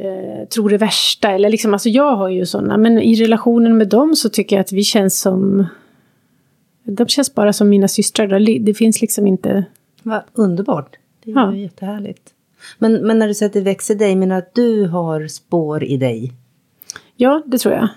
eh, 0.00 0.48
tror 0.48 0.70
det 0.70 0.78
värsta. 0.78 1.30
Eller 1.30 1.50
liksom, 1.50 1.72
alltså 1.72 1.88
jag 1.88 2.16
har 2.16 2.28
ju 2.28 2.46
sådana. 2.46 2.76
Men 2.76 2.98
i 2.98 3.14
relationen 3.14 3.76
med 3.76 3.88
dem 3.88 4.16
så 4.16 4.28
tycker 4.28 4.56
jag 4.56 4.60
att 4.60 4.72
vi 4.72 4.82
känns 4.82 5.20
som... 5.20 5.66
De 6.84 7.08
känns 7.08 7.34
bara 7.34 7.52
som 7.52 7.68
mina 7.68 7.88
systrar. 7.88 8.58
Det 8.58 8.74
finns 8.74 9.00
liksom 9.00 9.26
inte... 9.26 9.64
Vad 10.02 10.22
underbart. 10.32 10.96
Det 11.24 11.30
är 11.30 11.34
ja. 11.34 11.54
jättehärligt. 11.54 12.22
Men, 12.78 12.92
men 12.92 13.18
när 13.18 13.28
du 13.28 13.34
säger 13.34 13.48
att 13.50 13.54
det 13.54 13.60
växer 13.60 13.94
dig, 13.94 14.16
menar 14.16 14.38
att 14.38 14.54
du 14.54 14.86
har 14.86 15.26
spår 15.28 15.84
i 15.84 15.96
dig? 15.96 16.32
Ja, 17.16 17.42
det 17.46 17.58
tror 17.58 17.74
jag. 17.74 17.88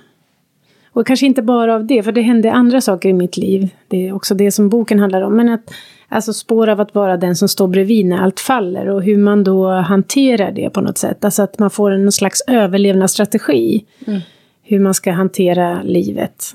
Och 0.92 1.08
kanske 1.08 1.26
inte 1.26 1.42
bara 1.42 1.76
av 1.76 1.86
det, 1.86 2.04
för 2.04 2.12
det 2.12 2.22
hände 2.22 2.52
andra 2.52 2.82
saker 2.82 3.10
i 3.10 3.14
mitt 3.14 3.38
liv. 3.38 3.70
Det 3.88 4.08
är 4.08 4.14
också 4.14 4.36
det 4.36 4.52
som 4.52 4.70
boken 4.70 5.00
handlar 5.00 5.22
om. 5.22 5.36
Men 5.36 5.50
att 5.50 5.72
Alltså 6.12 6.34
spår 6.34 6.70
av 6.70 6.82
att 6.82 6.96
vara 6.96 7.18
den 7.18 7.36
som 7.36 7.48
står 7.48 7.68
bredvid 7.68 8.06
när 8.06 8.18
allt 8.18 8.40
faller 8.40 8.88
och 8.90 9.04
hur 9.04 9.18
man 9.18 9.44
då 9.44 9.70
hanterar 9.70 10.52
det 10.52 10.70
på 10.70 10.82
något 10.82 10.98
sätt. 10.98 11.26
Alltså 11.26 11.44
att 11.44 11.60
man 11.60 11.70
får 11.70 11.92
en 11.92 12.12
slags 12.12 12.42
överlevnadsstrategi. 12.48 13.86
Mm. 14.08 14.22
Hur 14.64 14.80
man 14.80 14.94
ska 14.94 15.12
hantera 15.12 15.82
livet. 15.84 16.54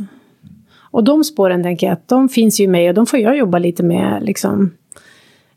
Och 0.76 1.04
de 1.04 1.24
spåren 1.24 1.62
tänker 1.62 1.86
jag 1.86 1.92
att 1.92 2.08
de 2.08 2.28
finns 2.28 2.60
ju 2.60 2.68
med 2.68 2.88
och 2.88 2.94
de 2.94 3.06
får 3.06 3.18
jag 3.18 3.36
jobba 3.36 3.58
lite 3.58 3.82
med 3.82 4.22
liksom. 4.22 4.70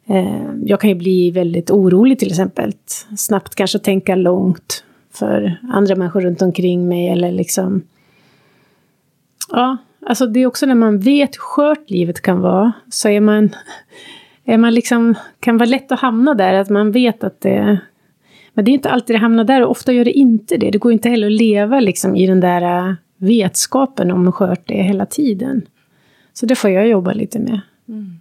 Eh, 0.08 0.44
jag 0.66 0.80
kan 0.80 0.90
ju 0.90 0.96
bli 0.96 1.32
väldigt 1.32 1.72
orolig 1.72 2.20
till 2.20 2.30
exempel. 2.30 2.74
Snabbt 3.18 3.56
kanske 3.56 3.80
tänka 3.80 4.16
långt 4.16 4.84
för 5.18 5.58
andra 5.72 5.96
människor 5.96 6.22
runt 6.22 6.42
omkring 6.42 6.88
mig 6.88 7.10
eller 7.10 7.32
liksom. 7.32 7.82
Ja, 9.52 9.78
Alltså 10.10 10.28
det 10.28 10.40
är 10.40 10.48
också 10.48 10.66
när 10.66 10.76
man 10.76 11.00
vet 11.00 11.36
hur 11.36 11.40
skört 11.40 11.90
livet 11.90 12.22
kan 12.22 12.42
vara, 12.42 12.72
så 12.90 13.10
är 13.10 13.20
man, 13.20 13.50
är 14.46 14.58
man 14.58 14.74
liksom, 14.74 15.16
kan 15.40 15.58
vara 15.58 15.70
lätt 15.70 15.92
att 15.92 16.00
hamna 16.00 16.34
där, 16.34 16.54
att 16.54 16.70
man 16.70 16.92
vet 16.92 17.24
att 17.24 17.42
det... 17.42 17.80
Men 18.54 18.66
det 18.66 18.72
är 18.72 18.74
inte 18.74 18.90
alltid 18.90 19.16
det 19.16 19.20
hamnar 19.20 19.44
där 19.44 19.64
och 19.64 19.72
ofta 19.72 19.94
gör 19.94 20.06
det 20.06 20.12
inte 20.12 20.58
det. 20.58 20.72
Det 20.72 20.78
går 20.78 20.92
inte 20.92 21.10
heller 21.10 21.28
att 21.28 21.34
leva 21.34 21.80
liksom 21.80 22.16
i 22.16 22.28
den 22.28 22.40
där 22.40 22.90
äh, 22.90 22.94
vetskapen 23.18 24.12
om 24.12 24.26
hur 24.26 24.32
skört 24.32 24.68
det 24.68 24.80
är 24.80 24.84
hela 24.84 25.06
tiden. 25.06 25.62
Så 26.34 26.46
det 26.46 26.56
får 26.56 26.70
jag 26.70 26.88
jobba 26.88 27.14
lite 27.14 27.40
med. 27.40 27.62
Mm. 27.88 28.20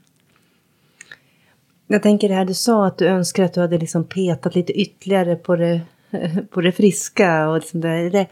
Jag 1.87 2.03
tänker 2.03 2.29
det 2.29 2.35
här 2.35 2.45
du 2.45 2.55
sa 2.55 2.87
att 2.87 2.99
du 2.99 3.07
önskar 3.07 3.45
att 3.45 3.55
du 3.55 3.61
hade 3.61 3.79
liksom 3.79 4.05
petat 4.05 4.55
lite 4.55 4.73
ytterligare 4.73 5.37
på 5.37 5.57
det, 5.57 5.81
på 6.51 6.61
det 6.61 6.73
friska 6.73 7.49
och 7.49 7.57
liksom 7.57 7.81
där. 7.81 7.89
Är 7.89 8.11
det, 8.11 8.27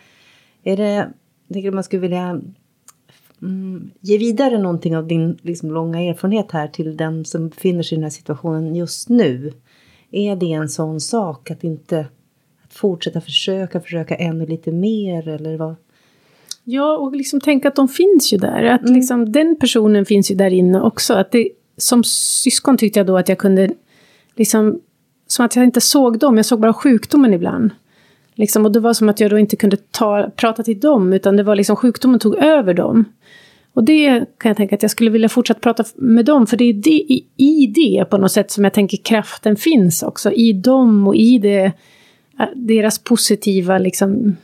är 0.63 0.77
det, 0.77 0.93
jag 1.49 1.53
tänker 1.53 1.71
man 1.71 1.85
skulle 1.85 2.03
vilja 2.03 2.41
mm, 3.43 3.91
ge 4.01 4.19
vidare 4.19 4.59
någonting 4.59 4.97
av 4.97 5.07
din 5.07 5.39
liksom, 5.43 5.71
långa 5.71 6.01
erfarenhet 6.01 6.53
här 6.53 6.69
till 6.69 6.97
den 6.97 7.25
som 7.25 7.49
befinner 7.49 7.83
sig 7.83 7.97
i 7.97 7.97
den 7.97 8.03
här 8.03 8.11
situationen 8.11 8.77
just 8.77 9.09
nu. 9.09 9.53
Är 10.11 10.37
det 10.37 10.53
en 10.53 10.69
sån 10.69 11.01
sak 11.01 11.51
att 11.51 11.65
inte 11.65 12.07
att 12.65 12.75
fortsätta 12.75 13.21
försöka, 13.21 13.81
försöka 13.81 14.15
ännu 14.15 14.47
lite 14.47 14.73
mer 14.73 15.29
eller 15.29 15.57
vad? 15.57 15.75
Ja, 16.65 16.97
och 16.97 17.17
liksom 17.17 17.41
tänka 17.41 17.69
att 17.69 17.77
de 17.77 17.89
finns 17.89 18.33
ju 18.33 18.39
där. 18.39 18.65
Att 18.65 18.83
mm. 18.83 18.95
liksom, 18.95 19.33
den 19.33 19.57
personen 19.57 20.07
finns 20.07 20.31
ju 20.31 20.35
där 20.35 20.51
inne 20.51 20.81
också. 20.81 21.15
Att 21.15 21.33
det, 21.33 21.49
som 21.77 22.05
syskon 22.05 22.79
tyckte 22.79 22.99
jag 22.99 23.07
då 23.07 23.17
att 23.17 23.29
jag 23.29 23.39
kunde, 23.39 23.71
liksom, 24.37 24.81
som 25.35 25.45
att 25.45 25.57
jag 25.57 25.65
inte 25.65 25.81
såg 25.81 26.19
dem, 26.19 26.37
jag 26.37 26.47
såg 26.47 26.61
bara 26.61 26.73
sjukdomen 26.73 27.35
ibland. 27.35 27.71
Liksom, 28.35 28.65
och 28.65 28.73
det 28.73 28.81
var 28.81 28.95
som 28.95 29.09
att 29.09 29.21
jag 29.21 29.31
då 29.31 29.39
inte 29.39 29.57
kunde 29.57 29.77
ta, 29.77 30.31
prata 30.37 30.63
till 30.63 30.81
dem, 30.81 31.13
utan 31.13 31.37
det 31.37 31.43
var 31.43 31.57
liksom 31.57 31.77
sjukdomen 31.77 32.21
tog 32.21 32.35
över 32.37 32.75
dem. 32.75 33.05
Och 33.75 33.85
det 33.85 34.25
kan 34.39 34.51
jag 34.51 34.57
tänka 34.57 34.75
att 34.75 34.83
jag 34.83 34.91
skulle 34.91 35.11
vilja 35.11 35.29
fortsätta 35.29 35.61
prata 35.61 35.85
med 35.95 36.25
dem, 36.25 36.47
för 36.47 36.57
det 36.57 36.65
är 36.65 36.73
det, 36.73 36.91
i, 36.91 37.27
i 37.37 37.67
det 37.67 38.05
på 38.11 38.19
något 38.19 38.33
sätt 38.33 38.51
som 38.51 38.65
jag 38.65 38.73
tänker 38.73 38.97
kraften 38.97 39.57
finns 39.57 40.03
också. 40.03 40.33
I 40.33 40.53
dem 40.53 41.07
och 41.07 41.17
i 41.17 41.39
det, 41.39 41.73
äh, 42.41 42.47
deras 42.55 42.99
positiva 42.99 43.79
liksom, 43.79 44.37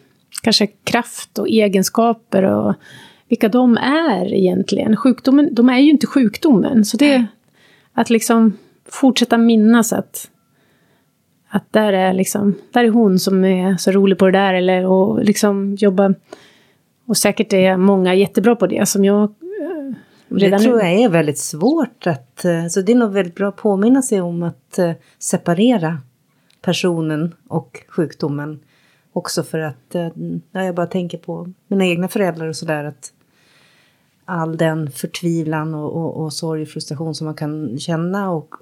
kanske 0.43 0.67
kraft 0.67 1.39
och 1.39 1.49
egenskaper 1.49 2.43
och 2.43 2.75
vilka 3.29 3.49
de 3.49 3.77
är 3.77 4.35
egentligen. 4.35 4.97
Sjukdomen, 4.97 5.55
de 5.55 5.69
är 5.69 5.79
ju 5.79 5.91
inte 5.91 6.07
sjukdomen, 6.07 6.85
så 6.85 6.97
det 6.97 7.27
att 7.93 8.11
liksom 8.11 8.59
fortsätta 8.89 9.39
minnas 9.39 9.93
att 9.93 10.31
att 11.51 11.73
där 11.73 11.93
är 11.93 12.13
liksom, 12.13 12.55
där 12.73 12.85
är 12.85 12.89
hon 12.89 13.19
som 13.19 13.45
är 13.45 13.77
så 13.77 13.91
rolig 13.91 14.19
på 14.19 14.27
det 14.27 14.33
där 14.33 14.55
eller 14.55 14.87
och 14.87 15.25
liksom 15.25 15.75
jobba 15.75 16.15
och 17.07 17.17
säkert 17.17 17.53
är 17.53 17.77
många 17.77 18.15
jättebra 18.15 18.57
på 18.57 18.67
det 18.67 18.89
som 18.89 19.05
jag 19.05 19.23
eh, 19.23 19.95
redan 20.29 20.59
Det 20.59 20.65
tror 20.65 20.79
jag 20.79 20.93
är 20.93 21.09
väldigt 21.09 21.39
svårt 21.39 22.07
att, 22.07 22.45
eh, 22.45 22.67
så 22.67 22.81
det 22.81 22.93
är 22.93 22.97
nog 22.97 23.13
väldigt 23.13 23.35
bra 23.35 23.49
att 23.49 23.57
påminna 23.57 24.03
sig 24.03 24.21
om 24.21 24.43
att 24.43 24.79
eh, 24.79 24.93
separera 25.19 25.99
personen 26.63 27.35
och 27.49 27.85
sjukdomen. 27.89 28.61
Också 29.13 29.43
för 29.43 29.59
att, 29.59 29.95
ja, 30.53 30.65
jag 30.65 30.75
bara 30.75 30.87
tänker 30.87 31.19
på 31.19 31.53
mina 31.69 31.87
egna 31.87 32.09
föräldrar 32.09 32.49
och 32.49 32.57
sådär 32.57 32.85
att 32.85 33.13
all 34.25 34.57
den 34.57 34.91
förtvivlan 34.91 35.75
och, 35.75 35.93
och, 35.93 36.25
och 36.25 36.33
sorg 36.33 36.63
och 36.63 36.69
frustration 36.69 37.15
som 37.15 37.25
man 37.25 37.35
kan 37.35 37.79
känna 37.79 38.31
och, 38.31 38.55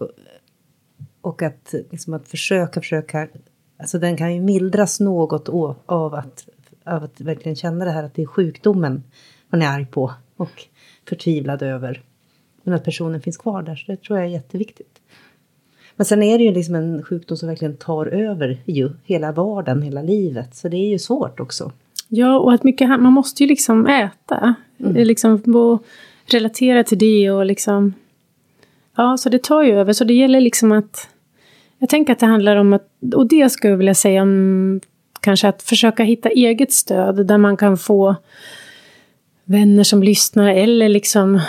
och 1.21 1.43
att, 1.43 1.75
liksom 1.91 2.15
att 2.15 2.29
försöka, 2.29 2.81
försöka, 2.81 3.29
alltså 3.79 3.99
den 3.99 4.17
kan 4.17 4.35
ju 4.35 4.41
mildras 4.41 5.01
något 5.01 5.49
av 5.87 6.15
att 6.15 6.49
av 6.89 7.05
att 7.05 7.21
verkligen 7.21 7.57
känna 7.57 7.85
det 7.85 7.91
här 7.91 8.05
att 8.05 8.15
det 8.15 8.23
är 8.23 8.27
sjukdomen 8.27 9.03
man 9.51 9.63
är 9.63 9.69
arg 9.69 9.87
på 9.87 10.13
och 10.37 10.67
förtvivlad 11.09 11.63
över. 11.63 12.03
Men 12.63 12.75
att 12.75 12.85
personen 12.85 13.21
finns 13.21 13.37
kvar 13.37 13.63
där, 13.63 13.77
så 13.77 13.93
det 13.93 14.03
tror 14.03 14.19
jag 14.19 14.29
är 14.29 14.33
jätteviktigt. 14.33 15.01
Men 15.97 16.05
sen 16.05 16.23
är 16.23 16.39
det 16.39 16.45
ju 16.45 16.53
liksom 16.53 16.75
en 16.75 17.03
sjukdom 17.03 17.37
som 17.37 17.49
verkligen 17.49 17.77
tar 17.77 18.07
över 18.07 18.59
ju 18.65 18.91
hela 19.05 19.33
vardagen, 19.33 19.83
hela 19.83 20.03
livet. 20.03 20.55
Så 20.55 20.69
det 20.69 20.77
är 20.77 20.89
ju 20.89 20.99
svårt 20.99 21.41
också. 21.41 21.73
Ja, 22.09 22.39
och 22.39 22.53
att 22.53 22.65
mycket, 22.65 22.89
man 22.89 23.13
måste 23.13 23.43
ju 23.43 23.49
liksom 23.49 23.87
äta. 23.87 24.55
Mm. 24.79 24.95
Liksom 24.95 25.43
relatera 26.27 26.85
till 26.85 26.99
det 26.99 27.31
och 27.31 27.47
liksom... 27.47 27.95
Ja, 28.99 29.17
så 29.17 29.29
det 29.29 29.43
tar 29.43 29.63
ju 29.63 29.73
över. 29.73 29.93
Så 29.93 30.05
det 30.05 30.15
gäller 30.15 30.41
liksom 30.41 30.73
att... 30.73 31.09
Jag 31.79 31.89
tänker 31.89 32.13
att 32.13 32.19
det 32.19 32.27
handlar 32.27 32.57
om 32.57 32.73
att, 32.73 32.89
och 33.15 33.27
det 33.29 33.51
skulle 33.51 33.71
jag 33.71 33.79
vilja 33.79 33.95
säga 33.95 34.23
om 34.23 34.81
kanske 35.21 35.49
att 35.49 35.63
försöka 35.63 36.03
hitta 36.03 36.29
eget 36.29 36.73
stöd 36.73 37.27
där 37.27 37.39
man 37.39 37.57
kan 37.57 37.79
få 37.79 38.17
vänner 39.45 39.85
som 39.85 40.03
lyssnar 40.03 40.49
eller 40.49 40.89
liksom 40.89 41.41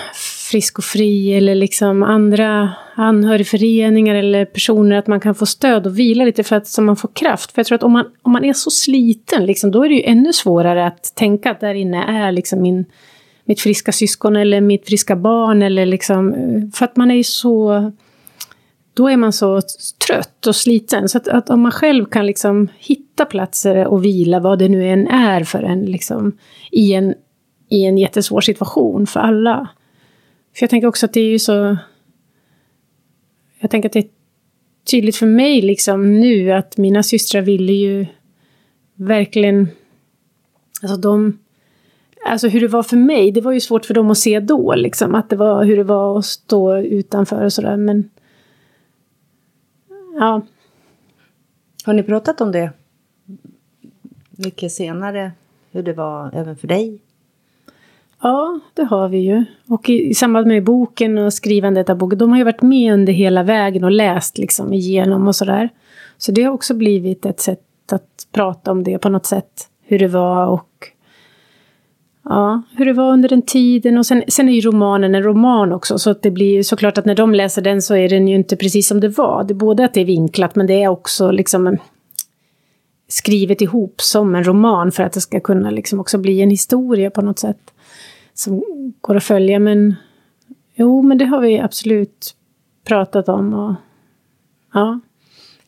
Frisk 0.51 0.77
och 0.77 0.83
Fri 0.83 1.33
eller 1.33 1.55
liksom 1.55 2.03
andra 2.03 2.73
anhörigföreningar 2.95 4.15
eller 4.15 4.45
personer 4.45 4.97
att 4.97 5.07
man 5.07 5.19
kan 5.19 5.35
få 5.35 5.45
stöd 5.45 5.88
och 5.88 5.99
vila 5.99 6.25
lite 6.25 6.43
för 6.43 6.55
att 6.55 6.67
så 6.67 6.81
man 6.81 6.95
får 6.95 7.09
kraft. 7.13 7.51
För 7.51 7.59
jag 7.59 7.67
tror 7.67 7.75
att 7.75 7.83
om 7.83 7.91
man, 7.91 8.05
om 8.21 8.31
man 8.31 8.45
är 8.45 8.53
så 8.53 8.71
sliten 8.71 9.45
liksom, 9.45 9.71
då 9.71 9.83
är 9.83 9.89
det 9.89 9.95
ju 9.95 10.03
ännu 10.03 10.33
svårare 10.33 10.88
att 10.88 11.15
tänka 11.15 11.51
att 11.51 11.59
där 11.59 11.73
inne 11.73 12.03
är 12.03 12.31
liksom 12.31 12.62
min, 12.62 12.85
mitt 13.49 13.62
friska 13.62 13.91
syskon 13.91 14.35
eller 14.35 14.62
mitt 14.62 14.88
friska 14.88 15.15
barn 15.15 15.62
eller 15.62 15.85
liksom, 15.85 16.33
eh, 16.33 16.62
för 16.73 16.85
att 16.85 16.97
man 16.97 17.12
är 17.12 17.15
ju 17.15 17.23
så 17.23 17.91
då 18.93 19.07
är 19.07 19.17
man 19.17 19.33
så 19.33 19.62
trött 20.07 20.47
och 20.47 20.55
sliten. 20.55 21.09
Så 21.09 21.17
att, 21.17 21.27
att, 21.27 21.49
om 21.49 21.62
man 21.62 21.71
själv 21.71 22.05
kan 22.05 22.25
liksom 22.25 22.67
hitta 22.77 23.25
platser 23.25 23.88
och 23.88 24.05
vila, 24.05 24.39
vad 24.39 24.59
det 24.59 24.69
nu 24.69 24.88
än 24.88 25.07
är 25.07 25.43
för 25.43 25.63
en, 25.63 25.85
liksom, 25.85 26.38
i, 26.71 26.93
en, 26.93 27.13
i 27.69 27.85
en 27.85 27.97
jättesvår 27.97 28.41
situation 28.41 29.07
för 29.07 29.19
alla. 29.19 29.69
För 30.55 30.63
jag 30.63 30.69
tänker 30.69 30.88
också 30.88 31.05
att 31.05 31.13
det 31.13 31.21
är 31.21 31.31
ju 31.31 31.39
så... 31.39 31.77
Jag 33.59 33.71
tänker 33.71 33.89
att 33.89 33.93
det 33.93 33.99
är 33.99 34.09
tydligt 34.91 35.15
för 35.15 35.25
mig 35.25 35.62
liksom 35.62 36.19
nu 36.19 36.51
att 36.51 36.77
mina 36.77 37.03
systrar 37.03 37.41
ville 37.41 37.73
ju 37.73 38.05
verkligen... 38.95 39.67
Alltså 40.81 40.97
de... 40.97 41.39
Alltså 42.25 42.47
hur 42.47 42.62
det 42.62 42.67
var 42.67 42.84
för 42.84 42.97
mig, 42.97 43.32
det 43.32 43.41
var 43.41 43.51
ju 43.51 43.60
svårt 43.60 43.86
för 43.86 43.93
dem 43.93 44.12
att 44.12 44.17
se 44.17 44.39
då 44.39 44.75
liksom. 44.75 45.15
Att 45.15 45.29
det 45.29 45.36
var 45.36 45.63
hur 45.63 45.77
det 45.77 45.84
var 45.84 46.19
att 46.19 46.25
stå 46.25 46.77
utanför 46.77 47.45
och 47.45 47.53
sådär. 47.53 47.77
Men 47.77 48.10
Ja. 50.19 50.41
Har 51.86 51.93
ni 51.93 52.03
pratat 52.03 52.41
om 52.41 52.51
det 52.51 52.71
mycket 54.32 54.71
senare? 54.71 55.32
Hur 55.71 55.84
det 55.84 55.93
var 55.93 56.32
även 56.34 56.55
för 56.55 56.67
dig? 56.67 57.01
Ja, 58.21 58.60
det 58.73 58.84
har 58.84 59.10
vi 59.10 59.17
ju. 59.17 59.45
Och 59.67 59.89
i, 59.89 60.10
i 60.10 60.13
samband 60.13 60.47
med 60.47 60.63
boken 60.63 61.17
och 61.17 61.34
skrivandet 61.34 61.89
av 61.89 61.97
boken, 61.97 62.19
de 62.19 62.29
har 62.29 62.38
ju 62.38 62.43
varit 62.43 62.62
med 62.62 62.93
under 62.93 63.13
hela 63.13 63.43
vägen 63.43 63.84
och 63.84 63.91
läst 63.91 64.38
liksom 64.38 64.73
igenom 64.73 65.27
och 65.27 65.36
sådär. 65.36 65.69
Så 66.17 66.32
det 66.32 66.43
har 66.43 66.53
också 66.53 66.73
blivit 66.73 67.25
ett 67.25 67.39
sätt 67.39 67.63
att 67.91 68.27
prata 68.32 68.71
om 68.71 68.84
det 68.84 68.99
på 68.99 69.10
något 69.10 69.25
sätt. 69.25 69.69
Hur 69.82 69.99
det 69.99 70.08
var 70.08 70.47
och 70.47 70.88
Ja, 72.23 72.62
hur 72.77 72.86
det 72.86 72.93
var 72.93 73.13
under 73.13 73.29
den 73.29 73.41
tiden. 73.41 73.97
Och 73.97 74.05
sen, 74.05 74.23
sen 74.27 74.49
är 74.49 74.53
ju 74.53 74.62
romanen 74.62 75.15
en 75.15 75.23
roman 75.23 75.71
också, 75.71 75.99
så 75.99 76.10
att 76.10 76.21
det 76.21 76.32
blir 76.32 76.53
ju 76.53 76.63
såklart 76.63 76.97
att 76.97 77.05
när 77.05 77.15
de 77.15 77.34
läser 77.34 77.62
den 77.62 77.82
så 77.82 77.95
är 77.95 78.10
den 78.10 78.27
ju 78.27 78.36
inte 78.36 78.55
precis 78.55 78.88
som 78.88 78.99
det 78.99 79.10
var. 79.10 79.43
Det 79.43 79.51
är 79.51 79.55
både 79.55 79.86
att 79.86 79.93
det 79.93 80.01
är 80.01 80.05
vinklat, 80.05 80.55
men 80.55 80.67
det 80.67 80.84
är 80.84 80.88
också 80.88 81.32
liksom 81.32 81.77
skrivet 83.08 83.62
ihop 83.62 84.01
som 84.01 84.36
en 84.36 84.43
roman 84.43 84.91
för 84.91 85.03
att 85.03 85.13
det 85.13 85.21
ska 85.21 85.39
kunna 85.39 85.71
liksom 85.71 85.99
också 85.99 86.17
bli 86.17 86.41
en 86.41 86.49
historia 86.49 87.12
på 87.12 87.21
något 87.21 87.39
sätt 87.39 87.73
som 88.34 88.63
går 89.01 89.15
att 89.15 89.23
följa. 89.23 89.60
Men 89.60 89.95
jo, 90.75 91.01
men 91.01 91.17
det 91.17 91.25
har 91.25 91.41
vi 91.41 91.60
absolut 91.60 92.36
pratat 92.84 93.29
om. 93.29 93.53
Och, 93.53 93.75
ja. 94.73 94.99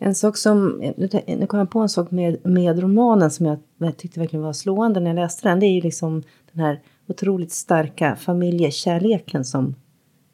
En 0.04 0.16
sak 0.16 0.38
som, 0.38 0.82
nu 1.28 1.48
kom 1.48 1.60
jag 1.60 1.70
på 1.70 1.80
en 1.80 1.90
sak 1.90 2.12
med, 2.12 2.46
med 2.46 2.80
romanen 2.80 3.32
som 3.32 3.46
jag, 3.46 3.58
jag 3.78 3.98
tyckte 3.98 4.20
verkligen 4.20 4.44
var 4.44 4.54
slående 4.54 5.00
när 5.00 5.08
jag 5.08 5.16
läste 5.16 5.50
den. 5.50 5.60
Det 5.60 5.66
är 5.66 5.76
ju 5.76 5.82
liksom 5.82 6.24
den 6.52 6.66
här 6.66 6.80
otroligt 7.08 7.52
starka 7.52 8.16
familjekärleken 8.16 9.46
som, 9.46 9.76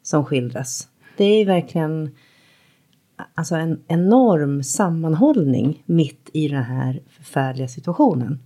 som 0.02 0.24
skildras. 0.24 0.88
Det 1.16 1.24
är 1.24 1.46
verkligen 1.46 2.10
alltså 3.34 3.54
en 3.54 3.80
enorm 3.88 4.62
sammanhållning 4.62 5.82
mitt 5.86 6.30
i 6.32 6.48
den 6.48 6.62
här 6.62 7.00
förfärliga 7.08 7.68
situationen. 7.68 8.38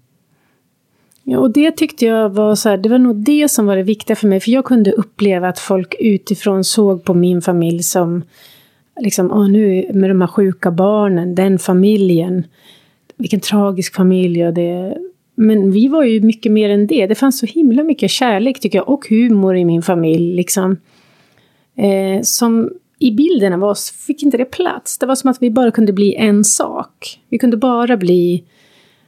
Ja, 1.25 1.39
och 1.39 1.51
det 1.51 1.71
tyckte 1.71 2.07
jag 2.07 2.31
var 2.31 2.55
så 2.55 2.69
här, 2.69 2.77
det 2.77 2.89
var 2.89 2.99
nog 2.99 3.17
det 3.17 3.49
som 3.49 3.67
var 3.67 3.77
det 3.77 3.83
viktiga 3.83 4.17
för 4.17 4.29
mig, 4.29 4.41
för 4.41 4.51
jag 4.51 4.65
kunde 4.65 4.93
uppleva 4.93 5.49
att 5.49 5.59
folk 5.59 5.95
utifrån 6.01 6.65
såg 6.65 7.05
på 7.05 7.15
min 7.15 7.43
familj 7.43 7.83
som 7.83 8.23
liksom, 9.01 9.31
åh 9.31 9.49
nu 9.49 9.91
med 9.93 10.11
de 10.11 10.21
här 10.21 10.29
sjuka 10.29 10.71
barnen, 10.71 11.35
den 11.35 11.59
familjen, 11.59 12.45
vilken 13.17 13.41
tragisk 13.41 13.95
familj 13.95 14.47
och 14.47 14.55
det 14.55 14.99
men 15.35 15.73
vi 15.73 15.89
var 15.89 16.05
ju 16.05 16.21
mycket 16.21 16.53
mer 16.53 16.71
än 16.71 16.87
det. 16.87 17.07
Det 17.07 17.15
fanns 17.15 17.39
så 17.39 17.47
himla 17.47 17.83
mycket 17.83 18.11
kärlek 18.11 18.61
tycker 18.61 18.79
jag 18.79 18.89
och 18.89 19.09
humor 19.09 19.57
i 19.57 19.65
min 19.65 19.83
familj. 19.83 20.35
Liksom. 20.35 20.77
Eh, 21.77 22.23
som 22.23 22.71
i 22.99 23.11
bilden 23.11 23.53
av 23.53 23.65
oss 23.65 23.91
fick 23.91 24.23
inte 24.23 24.37
det 24.37 24.45
plats. 24.45 24.99
Det 24.99 25.07
var 25.07 25.15
som 25.15 25.31
att 25.31 25.43
vi 25.43 25.51
bara 25.51 25.71
kunde 25.71 25.93
bli 25.93 26.15
en 26.15 26.45
sak. 26.45 27.21
Vi 27.29 27.39
kunde 27.39 27.57
bara 27.57 27.97
bli 27.97 28.45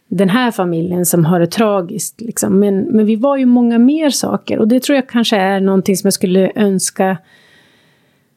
den 0.09 0.29
här 0.29 0.51
familjen 0.51 1.07
som 1.07 1.25
har 1.25 1.41
det 1.41 1.47
tragiskt. 1.47 2.21
Liksom. 2.21 2.61
Men, 2.61 2.81
men 2.81 3.07
vi 3.07 3.17
var 3.17 3.37
ju 3.37 3.47
många 3.47 3.79
mer 3.79 4.11
saker 4.11 4.59
och 4.59 4.69
det 4.69 4.83
tror 4.83 4.97
jag 4.97 5.09
kanske 5.09 5.37
är 5.37 5.61
någonting 5.61 5.97
som 5.97 6.07
jag 6.07 6.15
skulle 6.15 6.53
önska 6.55 7.17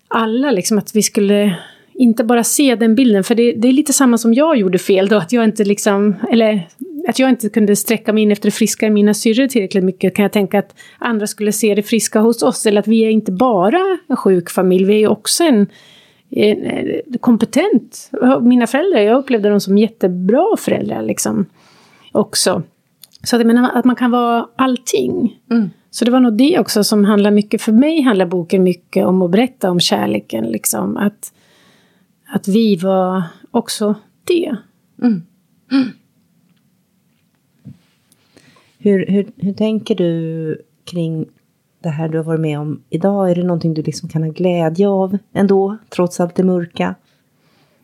alla, 0.07 0.51
liksom, 0.51 0.77
att 0.77 0.95
vi 0.95 1.03
skulle 1.03 1.57
inte 1.93 2.23
bara 2.23 2.43
se 2.43 2.75
den 2.75 2.95
bilden, 2.95 3.23
för 3.23 3.35
det, 3.35 3.51
det, 3.51 3.67
är 3.67 3.71
lite 3.71 3.93
samma 3.93 4.17
som 4.17 4.33
jag 4.33 4.57
gjorde 4.57 4.77
fel 4.77 5.07
då, 5.07 5.15
att 5.15 5.31
jag 5.31 5.43
inte 5.43 5.63
liksom, 5.63 6.15
eller 6.31 6.67
att 7.07 7.19
jag 7.19 7.29
inte 7.29 7.49
kunde 7.49 7.75
sträcka 7.75 8.13
mig 8.13 8.23
in 8.23 8.31
efter 8.31 8.47
det 8.47 8.51
friska 8.55 8.87
i 8.87 8.89
mina 8.89 9.13
syrror 9.13 9.47
tillräckligt 9.47 9.83
mycket, 9.83 10.15
kan 10.15 10.23
jag 10.23 10.31
tänka 10.31 10.59
att 10.59 10.75
andra 10.97 11.27
skulle 11.27 11.51
se 11.51 11.75
det 11.75 11.83
friska 11.83 12.19
hos 12.19 12.43
oss, 12.43 12.65
eller 12.65 12.79
att 12.79 12.87
vi 12.87 13.01
är 13.01 13.09
inte 13.09 13.31
bara 13.31 13.97
en 14.07 14.15
sjuk 14.15 14.49
familj, 14.49 14.85
vi 14.85 14.93
är 14.93 14.99
ju 14.99 15.07
också 15.07 15.43
en, 15.43 15.67
en, 16.29 16.63
en 16.63 17.17
kompetent, 17.19 18.11
mina 18.41 18.67
föräldrar, 18.67 18.99
jag 18.99 19.17
upplevde 19.17 19.49
dem 19.49 19.59
som 19.59 19.77
jättebra 19.77 20.57
föräldrar 20.57 21.01
liksom, 21.01 21.45
också. 22.11 22.63
Så 23.23 23.35
att 23.35 23.39
jag 23.39 23.47
menar 23.47 23.71
att 23.73 23.85
man 23.85 23.95
kan 23.95 24.11
vara 24.11 24.47
allting. 24.55 25.39
Mm. 25.51 25.69
Så 25.89 26.05
det 26.05 26.11
var 26.11 26.19
nog 26.19 26.37
det 26.37 26.59
också 26.59 26.83
som 26.83 27.05
handlar 27.05 27.31
mycket, 27.31 27.61
för 27.61 27.71
mig 27.71 28.01
handlar 28.01 28.25
boken 28.25 28.63
mycket 28.63 29.05
om 29.05 29.21
att 29.21 29.31
berätta 29.31 29.71
om 29.71 29.79
kärleken. 29.79 30.45
Liksom. 30.45 30.97
Att, 30.97 31.33
att 32.33 32.47
vi 32.47 32.75
var 32.75 33.23
också 33.51 33.95
det. 34.23 34.55
Mm. 35.01 35.23
Mm. 35.71 35.87
Hur, 38.77 39.05
hur, 39.07 39.27
hur 39.37 39.53
tänker 39.53 39.95
du 39.95 40.61
kring 40.83 41.25
det 41.83 41.89
här 41.89 42.09
du 42.09 42.17
har 42.17 42.25
varit 42.25 42.39
med 42.39 42.59
om 42.59 42.81
idag? 42.89 43.31
Är 43.31 43.35
det 43.35 43.43
någonting 43.43 43.73
du 43.73 43.81
liksom 43.81 44.09
kan 44.09 44.23
ha 44.23 44.29
glädje 44.29 44.87
av 44.87 45.17
ändå, 45.33 45.77
trots 45.89 46.19
allt 46.19 46.35
det 46.35 46.43
mörka? 46.43 46.95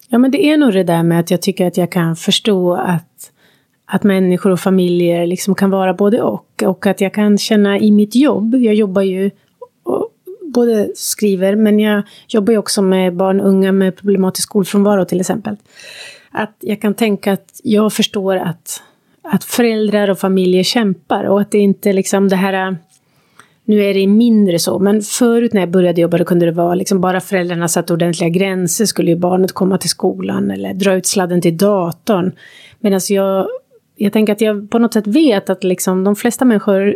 Ja, 0.10 0.18
men 0.18 0.32
det 0.32 0.46
är 0.46 0.58
nog 0.58 0.74
det 0.74 0.84
där 0.84 1.04
med 1.04 1.20
att 1.20 1.32
jag 1.32 1.42
tycker 1.42 1.68
att 1.68 1.78
jag 1.78 1.92
kan 1.92 2.16
förstå 2.16 2.74
att 2.74 3.32
att 3.86 4.04
människor 4.04 4.52
och 4.52 4.60
familjer 4.60 5.28
liksom 5.28 5.56
kan 5.56 5.70
vara 5.70 5.94
både 5.94 6.22
och. 6.22 6.64
Och 6.66 6.88
att 6.88 7.02
jag 7.02 7.14
kan 7.14 7.38
känna 7.38 7.80
i 7.80 7.92
mitt 7.92 8.16
jobb, 8.16 8.56
jag 8.56 8.76
jobbar 8.76 9.02
ju 9.02 9.32
och 9.84 10.10
både 10.42 10.92
skriver, 10.96 11.56
men 11.56 11.80
jag 11.80 12.04
jobbar 12.28 12.52
ju 12.52 12.58
också 12.58 12.82
med 12.82 13.16
barn 13.16 13.42
och 13.42 13.48
unga 13.48 13.72
med 13.72 13.96
problematisk 13.96 14.48
skolfrånvaro 14.48 15.06
till 15.06 15.20
exempel. 15.20 15.56
Att 16.32 16.56
jag 16.60 16.82
kan 16.82 16.94
tänka 16.94 17.34
att 17.34 17.62
jag 17.64 17.94
förstår 17.94 18.36
att, 18.36 18.82
att 19.24 19.44
föräldrar 19.44 20.10
och 20.10 20.20
familjer 20.20 20.64
kämpar 20.64 21.24
och 21.24 21.42
att 21.42 21.52
det 21.52 21.58
inte 21.58 21.94
liksom 21.94 22.30
det 22.30 22.36
här 22.36 22.78
nu 23.66 23.84
är 23.84 23.94
det 23.94 24.08
mindre 24.08 24.60
så, 24.60 24.80
men 24.80 25.02
förut 25.02 25.54
när 25.54 25.62
jag 25.62 25.72
började 25.72 26.02
jobba 26.02 26.18
då 26.18 26.26
kunde 26.26 26.46
det 26.46 26.52
vara 26.52 26.76
liksom 26.76 27.02
bara 27.02 27.22
föräldrarna 27.22 27.68
satte 27.68 27.94
ordentliga 27.94 28.30
gränser 28.30 28.86
skulle 28.86 29.12
ju 29.12 29.18
barnet 29.18 29.52
komma 29.52 29.78
till 29.78 29.90
skolan 29.90 30.52
eller 30.52 30.74
dra 30.74 30.94
ut 30.94 31.06
sladden 31.06 31.42
till 31.42 31.58
datorn. 31.58 32.32
Medan 32.80 33.00
jag 33.10 33.48
jag 33.96 34.14
tänker 34.14 34.34
att 34.34 34.42
jag 34.42 34.70
på 34.70 34.80
något 34.80 34.94
sätt 34.94 35.08
vet 35.08 35.50
att 35.50 35.64
liksom 35.64 36.04
de 36.04 36.16
flesta 36.16 36.46
människor 36.46 36.96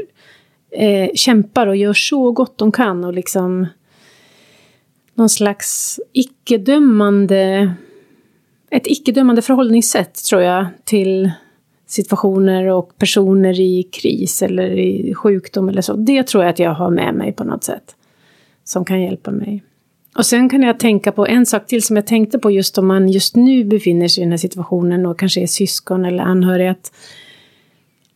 eh, 0.72 1.10
kämpar 1.16 1.68
och 1.68 1.76
gör 1.76 1.94
så 1.94 2.32
gott 2.32 2.58
de 2.58 2.72
kan 2.72 3.04
och 3.04 3.14
liksom 3.14 3.68
någon 5.14 5.30
slags 5.30 6.00
icke-dömande, 6.14 7.74
ett 8.72 8.88
icke-dömande 8.88 9.42
förhållningssätt 9.42 10.24
tror 10.30 10.42
jag 10.42 10.66
till 10.84 11.32
situationer 11.88 12.68
och 12.68 12.98
personer 12.98 13.60
i 13.60 13.84
kris 13.84 14.42
eller 14.42 14.70
i 14.70 15.14
sjukdom 15.14 15.70
eller 15.70 15.82
så. 15.82 15.94
Det 15.94 16.28
tror 16.28 16.44
jag 16.44 16.52
att 16.52 16.60
jag 16.60 16.74
har 16.74 16.92
med 16.92 17.16
mig 17.16 17.34
på 17.34 17.44
något 17.44 17.64
sätt. 17.64 17.96
Som 18.64 18.86
kan 18.86 19.02
hjälpa 19.02 19.32
mig. 19.32 19.64
Och 20.18 20.26
sen 20.26 20.50
kan 20.50 20.64
jag 20.64 20.80
tänka 20.80 21.12
på 21.12 21.28
en 21.28 21.46
sak 21.46 21.68
till 21.68 21.84
som 21.84 21.96
jag 21.96 22.08
tänkte 22.08 22.40
på 22.40 22.52
just 22.52 22.78
om 22.78 22.88
man 22.88 23.10
just 23.10 23.36
nu 23.36 23.64
befinner 23.64 24.08
sig 24.08 24.22
i 24.22 24.26
den 24.26 24.32
här 24.32 24.38
situationen 24.38 25.06
och 25.06 25.20
kanske 25.20 25.42
är 25.42 25.48
syskon 25.48 26.06
eller 26.06 26.24
anhörig. 26.24 26.68
Att, 26.68 26.92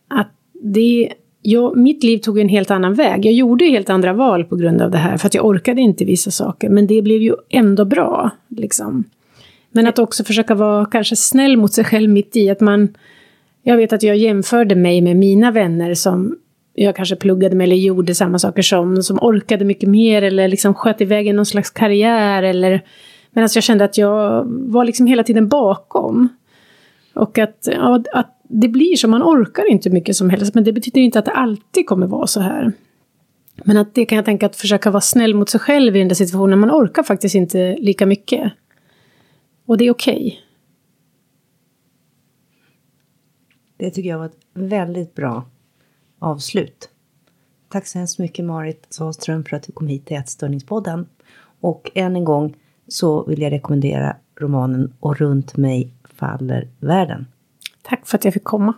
att 0.08 0.30
det, 0.62 1.12
jag, 1.42 1.76
mitt 1.76 2.04
liv 2.04 2.18
tog 2.18 2.38
en 2.38 2.48
helt 2.48 2.70
annan 2.70 2.94
väg. 2.94 3.26
Jag 3.26 3.34
gjorde 3.34 3.64
helt 3.64 3.90
andra 3.90 4.12
val 4.12 4.44
på 4.44 4.56
grund 4.56 4.82
av 4.82 4.90
det 4.90 4.98
här 4.98 5.16
för 5.16 5.26
att 5.26 5.34
jag 5.34 5.46
orkade 5.46 5.80
inte 5.80 6.04
vissa 6.04 6.30
saker. 6.30 6.68
Men 6.68 6.86
det 6.86 7.02
blev 7.02 7.22
ju 7.22 7.34
ändå 7.50 7.84
bra. 7.84 8.30
Liksom. 8.48 9.04
Men 9.70 9.86
att 9.86 9.98
också 9.98 10.24
försöka 10.24 10.54
vara 10.54 10.86
kanske 10.86 11.16
snäll 11.16 11.56
mot 11.56 11.72
sig 11.72 11.84
själv 11.84 12.10
mitt 12.10 12.36
i 12.36 12.50
att 12.50 12.60
man... 12.60 12.94
Jag 13.62 13.76
vet 13.76 13.92
att 13.92 14.02
jag 14.02 14.16
jämförde 14.16 14.74
mig 14.74 15.00
med 15.00 15.16
mina 15.16 15.50
vänner 15.50 15.94
som 15.94 16.38
jag 16.74 16.96
kanske 16.96 17.16
pluggade 17.16 17.56
med 17.56 17.64
eller 17.64 17.76
gjorde 17.76 18.14
samma 18.14 18.38
saker 18.38 18.62
som, 18.62 19.02
som 19.02 19.18
orkade 19.18 19.64
mycket 19.64 19.88
mer 19.88 20.22
eller 20.22 20.48
liksom 20.48 20.74
sköt 20.74 21.00
iväg 21.00 21.28
i 21.28 21.32
någon 21.32 21.46
slags 21.46 21.70
karriär 21.70 22.42
eller 22.42 22.82
Medan 23.32 23.48
jag 23.54 23.64
kände 23.64 23.84
att 23.84 23.98
jag 23.98 24.44
var 24.46 24.84
liksom 24.84 25.06
hela 25.06 25.24
tiden 25.24 25.48
bakom. 25.48 26.28
Och 27.14 27.38
att, 27.38 27.68
ja, 27.70 28.02
att 28.12 28.38
det 28.42 28.68
blir 28.68 28.96
så, 28.96 29.08
man 29.08 29.22
orkar 29.22 29.70
inte 29.70 29.90
mycket 29.90 30.16
som 30.16 30.30
helst, 30.30 30.54
men 30.54 30.64
det 30.64 30.72
betyder 30.72 31.00
inte 31.00 31.18
att 31.18 31.24
det 31.24 31.30
alltid 31.30 31.86
kommer 31.86 32.06
vara 32.06 32.26
så 32.26 32.40
här. 32.40 32.72
Men 33.64 33.76
att 33.76 33.94
det 33.94 34.04
kan 34.04 34.16
jag 34.16 34.24
tänka 34.24 34.46
att 34.46 34.56
försöka 34.56 34.90
vara 34.90 35.00
snäll 35.00 35.34
mot 35.34 35.50
sig 35.50 35.60
själv 35.60 35.96
i 35.96 35.98
den 35.98 36.08
där 36.08 36.14
situationen, 36.14 36.58
man 36.58 36.70
orkar 36.70 37.02
faktiskt 37.02 37.34
inte 37.34 37.76
lika 37.78 38.06
mycket. 38.06 38.52
Och 39.66 39.76
det 39.76 39.86
är 39.86 39.90
okej. 39.90 40.14
Okay. 40.14 40.38
Det 43.82 43.90
tycker 43.90 44.10
jag 44.10 44.18
var 44.18 44.26
ett 44.26 44.38
väldigt 44.54 45.14
bra 45.14 45.44
avslut. 46.18 46.90
Tack 47.68 47.86
så 47.86 47.98
hemskt 47.98 48.18
mycket 48.18 48.44
Marit 48.44 48.86
Sahlström 48.90 49.44
för 49.44 49.56
att 49.56 49.62
du 49.62 49.72
kom 49.72 49.86
hit 49.86 50.06
till 50.06 50.16
Ätstörningspodden. 50.16 51.06
Och 51.60 51.90
än 51.94 52.16
en 52.16 52.24
gång 52.24 52.56
så 52.88 53.24
vill 53.24 53.42
jag 53.42 53.52
rekommendera 53.52 54.16
romanen 54.40 54.92
Och 55.00 55.16
runt 55.16 55.56
mig 55.56 55.94
faller 56.04 56.68
världen. 56.80 57.26
Tack 57.82 58.06
för 58.06 58.18
att 58.18 58.24
jag 58.24 58.34
fick 58.34 58.44
komma. 58.44 58.74